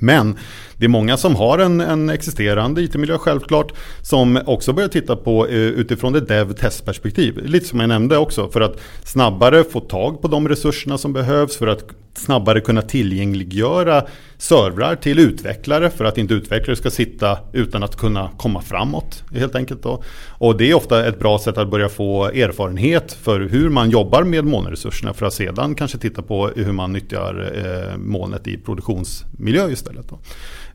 Men 0.01 0.37
det 0.77 0.85
är 0.85 0.89
många 0.89 1.17
som 1.17 1.35
har 1.35 1.59
en, 1.59 1.81
en 1.81 2.09
existerande 2.09 2.81
IT-miljö 2.81 3.17
självklart 3.17 3.73
som 4.01 4.39
också 4.45 4.73
börjar 4.73 4.89
titta 4.89 5.15
på 5.15 5.47
utifrån 5.47 6.15
ett 6.15 6.27
dev-testperspektiv. 6.27 7.37
Lite 7.45 7.65
som 7.65 7.79
jag 7.79 7.89
nämnde 7.89 8.17
också 8.17 8.49
för 8.49 8.61
att 8.61 8.79
snabbare 9.03 9.63
få 9.63 9.79
tag 9.79 10.21
på 10.21 10.27
de 10.27 10.47
resurserna 10.47 10.97
som 10.97 11.13
behövs 11.13 11.57
för 11.57 11.67
att 11.67 11.83
snabbare 12.19 12.59
kunna 12.59 12.81
tillgängliggöra 12.81 14.03
servrar 14.37 14.95
till 14.95 15.19
utvecklare 15.19 15.89
för 15.89 16.05
att 16.05 16.17
inte 16.17 16.33
utvecklare 16.33 16.75
ska 16.75 16.91
sitta 16.91 17.37
utan 17.53 17.83
att 17.83 17.95
kunna 17.95 18.29
komma 18.37 18.61
framåt 18.61 19.23
helt 19.33 19.55
enkelt. 19.55 19.83
Då. 19.83 20.03
Och 20.27 20.57
det 20.57 20.69
är 20.69 20.73
ofta 20.73 21.07
ett 21.07 21.19
bra 21.19 21.39
sätt 21.39 21.57
att 21.57 21.69
börja 21.69 21.89
få 21.89 22.25
erfarenhet 22.25 23.13
för 23.13 23.39
hur 23.39 23.69
man 23.69 23.89
jobbar 23.89 24.23
med 24.23 24.45
molnresurserna 24.45 25.13
för 25.13 25.25
att 25.25 25.33
sedan 25.33 25.75
kanske 25.75 25.97
titta 25.97 26.21
på 26.21 26.47
hur 26.47 26.71
man 26.71 26.93
nyttjar 26.93 27.51
eh, 27.55 27.97
molnet 27.97 28.47
i 28.47 28.57
produktionsmiljö 28.57 29.69
istället. 29.69 30.09
Då. 30.09 30.19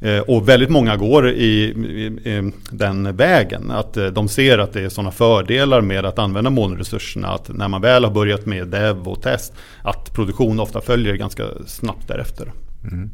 Eh, 0.05 0.19
och 0.19 0.49
väldigt 0.49 0.71
många 0.71 0.97
går 0.97 1.29
i, 1.29 1.33
i, 1.35 2.07
i, 2.31 2.53
den 2.71 3.17
vägen. 3.17 3.71
Att 3.71 3.97
eh, 3.97 4.07
de 4.07 4.29
ser 4.29 4.59
att 4.59 4.73
det 4.73 4.81
är 4.81 4.89
sådana 4.89 5.11
fördelar 5.11 5.81
med 5.81 6.05
att 6.05 6.19
använda 6.19 6.51
molnresurserna. 6.51 7.29
Att 7.29 7.49
när 7.49 7.69
man 7.69 7.81
väl 7.81 8.05
har 8.05 8.11
börjat 8.11 8.47
med 8.47 8.69
dev 8.69 9.09
och 9.09 9.23
test. 9.23 9.53
Att 9.83 10.13
produktion 10.13 10.61
ofta 10.61 10.81
följer 10.81 11.15
ganska 11.15 11.45
snabbt 11.67 12.09
därefter. 12.09 12.53
Mm. 12.93 13.11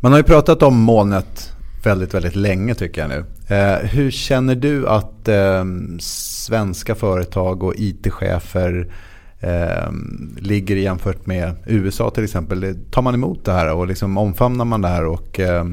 Man 0.00 0.12
har 0.12 0.18
ju 0.18 0.24
pratat 0.24 0.62
om 0.62 0.80
molnet 0.80 1.52
väldigt, 1.84 2.14
väldigt 2.14 2.36
länge 2.36 2.74
tycker 2.74 3.00
jag 3.00 3.10
nu. 3.10 3.24
Eh, 3.56 3.88
hur 3.88 4.10
känner 4.10 4.54
du 4.54 4.88
att 4.88 5.28
eh, 5.28 5.64
svenska 6.00 6.94
företag 6.94 7.62
och 7.62 7.74
IT-chefer 7.76 8.92
eh, 9.40 9.92
ligger 10.40 10.76
jämfört 10.76 11.26
med 11.26 11.54
USA 11.66 12.10
till 12.10 12.24
exempel? 12.24 12.76
Tar 12.90 13.02
man 13.02 13.14
emot 13.14 13.44
det 13.44 13.52
här 13.52 13.72
och 13.72 13.86
liksom 13.86 14.18
omfamnar 14.18 14.64
man 14.64 14.82
det 14.82 14.88
här 14.88 15.04
och 15.04 15.40
eh, 15.40 15.66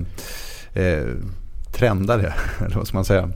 eh, 0.74 1.06
trendar 1.72 2.18
det? 2.18 2.34
Eller 2.66 2.76
vad 2.76 2.88
ska 2.88 2.98
man 2.98 3.06
säga? 3.06 3.30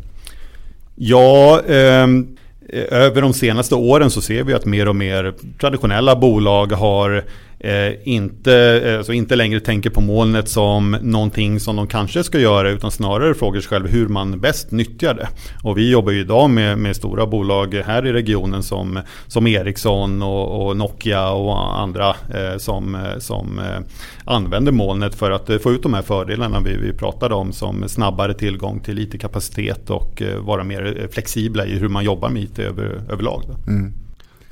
Ja, 0.95 1.61
ehm, 1.67 2.37
eh, 2.69 2.99
över 2.99 3.21
de 3.21 3.33
senaste 3.33 3.75
åren 3.75 4.09
så 4.09 4.21
ser 4.21 4.43
vi 4.43 4.53
att 4.53 4.65
mer 4.65 4.87
och 4.87 4.95
mer 4.95 5.33
traditionella 5.59 6.15
bolag 6.15 6.71
har 6.71 7.23
eh, 7.59 8.07
inte, 8.07 8.81
eh, 8.85 8.97
alltså 8.97 9.13
inte 9.13 9.35
längre 9.35 9.59
tänker 9.59 9.89
på 9.89 10.01
molnet 10.01 10.49
som 10.49 10.97
någonting 11.01 11.59
som 11.59 11.75
de 11.75 11.87
kanske 11.87 12.23
ska 12.23 12.39
göra 12.39 12.69
utan 12.69 12.91
snarare 12.91 13.33
frågar 13.33 13.61
sig 13.61 13.69
själv 13.69 13.87
hur 13.87 14.07
man 14.07 14.39
bäst 14.39 14.71
nyttjar 14.71 15.13
det. 15.13 15.27
Och 15.63 15.77
vi 15.77 15.91
jobbar 15.91 16.11
ju 16.11 16.19
idag 16.19 16.49
med, 16.49 16.77
med 16.77 16.95
stora 16.95 17.25
bolag 17.25 17.73
här 17.85 18.05
i 18.05 18.13
regionen 18.13 18.63
som, 18.63 18.99
som 19.27 19.47
Ericsson 19.47 20.21
och, 20.21 20.67
och 20.67 20.77
Nokia 20.77 21.29
och 21.29 21.79
andra 21.79 22.09
eh, 22.09 22.57
som, 22.57 22.97
som 23.19 23.59
eh, 23.59 23.79
använder 24.25 24.71
molnet 24.71 25.15
för 25.15 25.31
att 25.31 25.49
eh, 25.49 25.57
få 25.57 25.71
ut 25.71 25.83
de 25.83 25.93
här 25.93 26.01
fördelarna 26.01 26.59
vi, 26.59 26.77
vi 26.77 26.93
pratade 26.93 27.35
om 27.35 27.53
som 27.53 27.89
snabbare 27.89 28.33
tillgång 28.33 28.79
till 28.79 28.99
IT-kapacitet 28.99 29.89
och 29.89 30.21
eh, 30.21 30.39
vara 30.39 30.63
mer 30.63 30.97
eh, 31.01 31.09
flexibla 31.09 31.65
i 31.65 31.79
hur 31.79 31.89
man 31.89 32.03
jobbar 32.03 32.29
med 32.29 32.43
IT 32.43 32.59
över, 32.59 33.01
överlag. 33.09 33.43
Mm. 33.67 33.93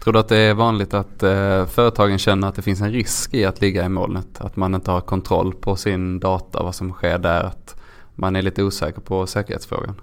Tror 0.07 0.13
du 0.13 0.19
att 0.19 0.27
det 0.27 0.37
är 0.37 0.53
vanligt 0.53 0.93
att 0.93 1.23
eh, 1.23 1.65
företagen 1.65 2.17
känner 2.17 2.47
att 2.47 2.55
det 2.55 2.61
finns 2.61 2.81
en 2.81 2.91
risk 2.91 3.33
i 3.33 3.45
att 3.45 3.61
ligga 3.61 3.85
i 3.85 3.89
molnet? 3.89 4.27
Att 4.37 4.55
man 4.55 4.75
inte 4.75 4.91
har 4.91 5.01
kontroll 5.01 5.53
på 5.53 5.75
sin 5.75 6.19
data, 6.19 6.63
vad 6.63 6.75
som 6.75 6.91
sker 6.91 7.17
där, 7.17 7.43
att 7.43 7.75
man 8.15 8.35
är 8.35 8.41
lite 8.41 8.63
osäker 8.63 9.01
på 9.01 9.27
säkerhetsfrågan? 9.27 10.01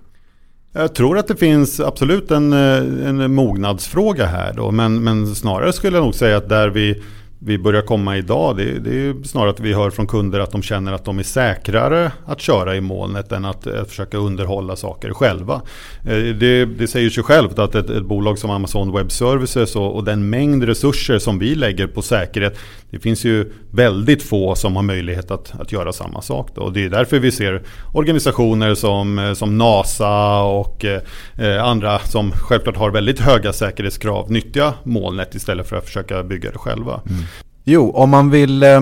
Jag 0.73 0.95
tror 0.95 1.19
att 1.19 1.29
det 1.29 1.37
finns 1.37 1.81
absolut 1.81 2.31
en, 2.31 2.53
eh, 2.53 3.09
en 3.09 3.35
mognadsfråga 3.35 4.27
här 4.27 4.53
då, 4.57 4.71
men, 4.71 5.05
men 5.05 5.35
snarare 5.35 5.73
skulle 5.73 5.97
jag 5.97 6.05
nog 6.05 6.15
säga 6.15 6.37
att 6.37 6.49
där 6.49 6.69
vi 6.69 7.03
vi 7.39 7.59
börjar 7.59 7.83
komma 7.83 8.17
idag 8.17 8.57
det, 8.57 8.79
det 8.79 8.97
är 8.97 9.23
snarare 9.25 9.51
att 9.51 9.61
vi 9.61 9.73
hör 9.73 9.91
från 9.91 10.07
kunder 10.07 10.41
att 10.41 10.51
de 10.51 10.63
känner 10.63 10.93
att 10.93 11.05
de 11.05 11.19
är 11.19 11.23
säkrare 11.23 12.13
att 12.27 12.41
köra 12.41 12.77
i 12.77 12.81
molnet 12.81 13.33
än 13.33 13.45
att, 13.45 13.67
att 13.67 13.89
försöka 13.89 14.19
underhålla 14.19 14.77
saker 14.77 15.13
själva. 15.13 15.63
Eh, 16.07 16.17
det, 16.17 16.65
det 16.65 16.87
säger 16.87 17.11
sig 17.11 17.23
självt 17.23 17.59
att 17.59 17.75
ett, 17.75 17.91
ett, 17.91 18.05
bolag 18.05 18.39
som 18.39 18.51
Amazon 18.51 18.93
Web 18.93 19.13
Services 19.13 19.77
och, 19.77 19.97
och, 19.97 20.05
den 20.05 20.31
mängd 20.31 20.65
resurser 20.65 21.19
som 21.19 21.39
vi 21.39 21.55
lägger 21.55 21.87
på 21.87 22.03
säkerhet 22.03 22.59
det 22.91 22.99
finns 22.99 23.25
ju 23.25 23.53
väldigt 23.71 24.23
få 24.23 24.55
som 24.55 24.77
har 24.77 24.83
möjlighet 24.83 25.31
att, 25.31 25.61
att 25.61 25.73
göra 25.73 25.93
samma 25.93 26.23
sak. 26.23 26.51
Då. 26.55 26.63
Och 26.63 26.73
det 26.73 26.85
är 26.85 26.89
därför 26.89 27.19
vi 27.19 27.33
ser 27.33 27.63
organisationer 27.93 28.75
som, 28.75 29.19
eh, 29.19 29.33
som 29.33 29.59
NASA 29.59 30.43
och 30.43 30.85
eh, 30.85 31.65
andra 31.65 31.99
som 31.99 32.33
självklart 32.33 32.77
har 32.77 32.91
väldigt 32.91 33.21
höga 33.21 33.53
säkerhetskrav 33.53 34.31
nyttja 34.31 34.75
molnet 34.83 35.35
istället 35.35 35.69
för 35.69 35.77
att 35.77 35.85
försöka 35.85 36.23
bygga 36.23 36.51
det 36.51 36.59
själva. 36.59 37.01
Mm. 37.07 37.25
Jo, 37.67 37.91
om 37.91 38.11
man 38.11 38.31
vill 38.31 38.63
eh, 38.63 38.81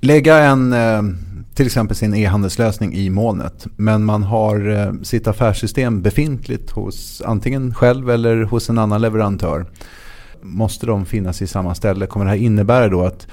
lägga 0.00 0.38
en, 0.38 0.72
eh, 0.72 1.02
till 1.54 1.66
exempel 1.66 1.96
sin 1.96 2.14
e-handelslösning 2.14 2.94
i 2.94 3.10
molnet. 3.10 3.66
Men 3.76 4.04
man 4.04 4.22
har 4.22 4.68
eh, 4.68 4.92
sitt 5.02 5.26
affärssystem 5.26 6.02
befintligt 6.02 6.70
hos 6.70 7.22
antingen 7.24 7.74
själv 7.74 8.10
eller 8.10 8.42
hos 8.42 8.70
en 8.70 8.78
annan 8.78 9.00
leverantör. 9.00 9.66
Måste 10.42 10.86
de 10.86 11.06
finnas 11.06 11.42
i 11.42 11.46
samma 11.46 11.74
ställe? 11.74 12.06
Kommer 12.06 12.26
det 12.26 12.30
här 12.30 12.38
innebära 12.38 12.88
då 12.88 13.04
att 13.04 13.26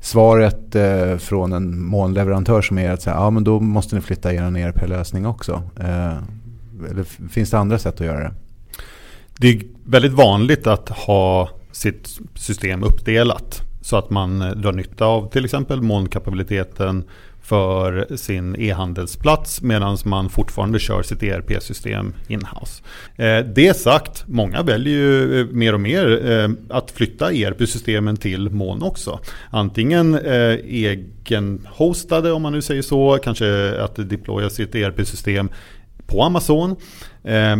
svaret 0.00 0.74
eh, 0.74 1.16
från 1.16 1.52
en 1.52 1.82
molnleverantör 1.84 2.62
som 2.62 2.78
är 2.78 2.90
att 2.90 3.02
säga, 3.02 3.16
ja, 3.16 3.30
men 3.30 3.44
då 3.44 3.60
måste 3.60 3.94
ni 3.94 4.00
flytta 4.00 4.34
er 4.34 4.56
ERP-lösning 4.56 5.26
också? 5.26 5.62
Eh, 5.80 6.16
eller 6.90 7.28
finns 7.28 7.50
det 7.50 7.58
andra 7.58 7.78
sätt 7.78 7.94
att 7.94 8.06
göra 8.06 8.20
det? 8.20 8.34
Det 9.38 9.48
är 9.48 9.62
väldigt 9.84 10.12
vanligt 10.12 10.66
att 10.66 10.88
ha 10.88 11.48
sitt 11.72 12.18
system 12.34 12.84
uppdelat. 12.84 13.61
Så 13.82 13.96
att 13.96 14.10
man 14.10 14.42
eh, 14.42 14.50
drar 14.50 14.72
nytta 14.72 15.04
av 15.04 15.30
till 15.30 15.44
exempel 15.44 15.82
molnkapabiliteten 15.82 17.04
för 17.42 18.16
sin 18.16 18.56
e-handelsplats 18.58 19.62
medan 19.62 19.98
man 20.04 20.28
fortfarande 20.28 20.78
kör 20.78 21.02
sitt 21.02 21.22
ERP-system 21.22 22.14
inhouse. 22.28 22.82
Eh, 23.16 23.38
det 23.38 23.76
sagt, 23.76 24.24
många 24.26 24.62
väljer 24.62 24.94
ju 24.94 25.40
eh, 25.40 25.46
mer 25.46 25.74
och 25.74 25.80
mer 25.80 26.30
eh, 26.30 26.48
att 26.68 26.90
flytta 26.90 27.32
ERP-systemen 27.32 28.16
till 28.16 28.50
moln 28.50 28.82
också. 28.82 29.20
Antingen 29.50 30.18
egenhostade 30.64 32.32
om 32.32 32.42
man 32.42 32.52
nu 32.52 32.62
säger 32.62 32.82
så, 32.82 33.18
kanske 33.22 33.80
att 33.80 34.08
deploya 34.10 34.50
sitt 34.50 34.74
ERP-system 34.74 35.48
på 36.06 36.22
Amazon 36.22 36.76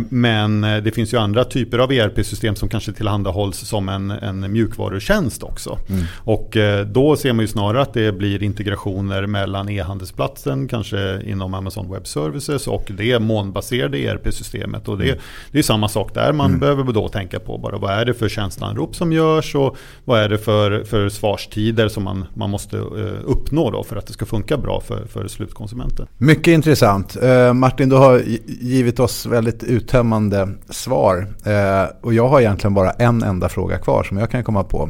men 0.09 0.63
eh, 0.63 0.77
det 0.83 0.91
finns 0.91 1.13
ju 1.13 1.17
andra 1.17 1.43
typer 1.43 1.79
av 1.79 1.91
ERP-system 1.91 2.55
som 2.55 2.69
kanske 2.69 2.91
tillhandahålls 2.91 3.57
som 3.57 3.89
en, 3.89 4.11
en 4.11 4.51
mjukvarutjänst 4.51 5.43
också. 5.43 5.77
Mm. 5.89 6.03
Och 6.17 6.57
eh, 6.57 6.85
då 6.85 7.15
ser 7.15 7.33
man 7.33 7.43
ju 7.43 7.47
snarare 7.47 7.81
att 7.81 7.93
det 7.93 8.11
blir 8.11 8.43
integrationer 8.43 9.27
mellan 9.27 9.69
e-handelsplatsen, 9.69 10.67
kanske 10.67 11.21
inom 11.25 11.53
Amazon 11.53 11.91
Web 11.91 12.07
Services 12.07 12.67
och 12.67 12.91
det 12.97 13.19
molnbaserade 13.19 13.97
ERP-systemet. 13.97 14.87
Och 14.87 14.97
det, 14.97 15.09
mm. 15.09 15.19
det 15.51 15.59
är 15.59 15.63
samma 15.63 15.87
sak 15.87 16.13
där, 16.13 16.33
man 16.33 16.47
mm. 16.47 16.59
behöver 16.59 16.93
då 16.93 17.07
tänka 17.07 17.39
på 17.39 17.57
bara 17.57 17.77
vad 17.77 17.91
är 17.91 18.05
det 18.05 18.13
för 18.13 18.29
tjänsteanrop 18.29 18.95
som 18.95 19.13
görs 19.13 19.55
och 19.55 19.77
vad 20.05 20.19
är 20.19 20.29
det 20.29 20.37
för, 20.37 20.83
för 20.83 21.09
svarstider 21.09 21.87
som 21.87 22.03
man, 22.03 22.25
man 22.33 22.49
måste 22.49 22.77
uppnå 23.25 23.71
då 23.71 23.83
för 23.83 23.95
att 23.95 24.07
det 24.07 24.13
ska 24.13 24.25
funka 24.25 24.57
bra 24.57 24.81
för, 24.81 25.05
för 25.05 25.27
slutkonsumenten. 25.27 26.07
Mycket 26.17 26.47
intressant. 26.47 27.17
Martin, 27.53 27.89
du 27.89 27.95
har 27.95 28.21
givit 28.61 28.99
oss 28.99 29.25
väldigt 29.25 29.52
väldigt 29.53 29.63
uttömmande 29.63 30.49
svar. 30.69 31.27
Eh, 31.45 31.85
och 32.01 32.13
jag 32.13 32.27
har 32.27 32.41
egentligen 32.41 32.73
bara 32.73 32.91
en 32.91 33.23
enda 33.23 33.49
fråga 33.49 33.77
kvar 33.77 34.03
som 34.03 34.17
jag 34.17 34.31
kan 34.31 34.43
komma 34.43 34.63
på. 34.63 34.89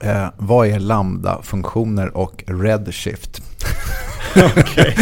Eh, 0.00 0.26
vad 0.36 0.66
är 0.66 0.80
lambda-funktioner 0.80 2.16
och 2.16 2.44
redshift? 2.46 3.42
Okej. 4.56 4.96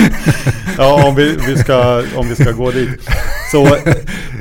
Ja, 0.78 1.08
om 1.08 1.14
vi, 1.14 1.36
vi, 1.46 1.56
ska, 1.56 2.02
om 2.16 2.28
vi 2.28 2.34
ska 2.34 2.52
gå 2.52 2.70
dit. 2.70 2.88
Så 3.52 3.68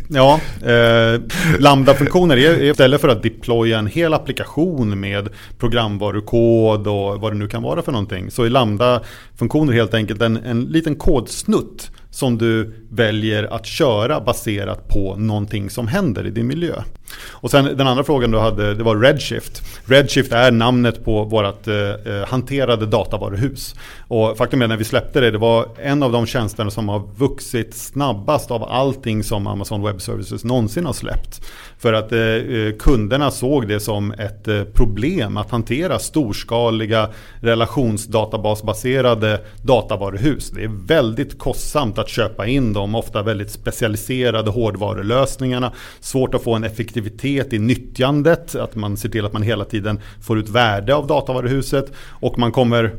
ja, 0.09 0.39
eh, 0.61 1.21
lambda-funktioner 1.59 2.37
är 2.37 2.63
istället 2.63 3.01
för 3.01 3.09
att 3.09 3.23
deploya 3.23 3.79
en 3.79 3.87
hel 3.87 4.13
applikation 4.13 4.99
med 4.99 5.29
programvarukod 5.57 6.87
och 6.87 7.21
vad 7.21 7.31
det 7.31 7.37
nu 7.37 7.47
kan 7.47 7.63
vara 7.63 7.81
för 7.81 7.91
någonting. 7.91 8.31
Så 8.31 8.43
är 8.43 8.49
lambda-funktioner 8.49 9.73
helt 9.73 9.93
enkelt 9.93 10.21
en, 10.21 10.37
en 10.37 10.63
liten 10.63 10.95
kodsnutt 10.95 11.91
som 12.09 12.37
du 12.37 12.73
väljer 12.91 13.43
att 13.43 13.65
köra 13.65 14.21
baserat 14.21 14.87
på 14.87 15.15
någonting 15.15 15.69
som 15.69 15.87
händer 15.87 16.27
i 16.27 16.31
din 16.31 16.47
miljö. 16.47 16.83
Och 17.17 17.51
sen 17.51 17.77
den 17.77 17.87
andra 17.87 18.03
frågan 18.03 18.31
du 18.31 18.37
hade, 18.37 18.73
det 18.73 18.83
var 18.83 18.95
Redshift. 18.95 19.61
Redshift 19.85 20.31
är 20.31 20.51
namnet 20.51 21.05
på 21.05 21.23
vårt 21.23 21.67
eh, 21.67 21.75
eh, 21.75 22.27
hanterade 22.27 22.85
datavaruhus. 22.85 23.75
Och 24.07 24.37
faktum 24.37 24.61
är 24.61 24.67
när 24.67 24.77
vi 24.77 24.83
släppte 24.83 25.19
det, 25.19 25.31
det 25.31 25.37
var 25.37 25.67
en 25.77 26.03
av 26.03 26.11
de 26.11 26.25
tjänsterna 26.25 26.71
som 26.71 26.89
har 26.89 27.03
vuxit 27.17 27.75
snabbast 27.75 28.51
av 28.51 28.63
allting 28.63 29.23
som 29.23 29.47
Amazon 29.47 29.83
Web 29.83 30.01
Services 30.01 30.43
någonsin 30.43 30.85
har 30.85 30.93
släppt. 30.93 31.41
För 31.77 31.93
att 31.93 32.11
eh, 32.11 32.19
eh 32.19 32.73
kunderna 32.79 33.31
såg 33.31 33.67
det 33.67 33.79
som 33.79 34.11
ett 34.11 34.47
eh, 34.47 34.63
problem 34.63 35.37
att 35.37 35.51
hantera 35.51 35.99
storskaliga 35.99 37.09
relationsdatabasbaserade 37.41 39.41
datavaruhus. 39.63 40.49
Det 40.49 40.63
är 40.63 40.87
väldigt 40.87 41.39
kostsamt 41.39 41.97
att 41.97 42.09
köpa 42.09 42.47
in 42.47 42.73
de 42.73 42.95
ofta 42.95 43.23
väldigt 43.23 43.51
specialiserade 43.51 44.51
hårdvarulösningarna. 44.51 45.71
Svårt 45.99 46.35
att 46.35 46.43
få 46.43 46.55
en 46.55 46.63
effektiv 46.63 46.98
effektivitet 46.99 47.53
i 47.53 47.59
nyttjandet, 47.59 48.55
att 48.55 48.75
man 48.75 48.97
ser 48.97 49.09
till 49.09 49.25
att 49.25 49.33
man 49.33 49.41
hela 49.41 49.65
tiden 49.65 49.99
får 50.21 50.39
ut 50.39 50.49
värde 50.49 50.95
av 50.95 51.07
datavaruhuset 51.07 51.91
och 52.21 52.39
man 52.39 52.51
kommer 52.51 52.95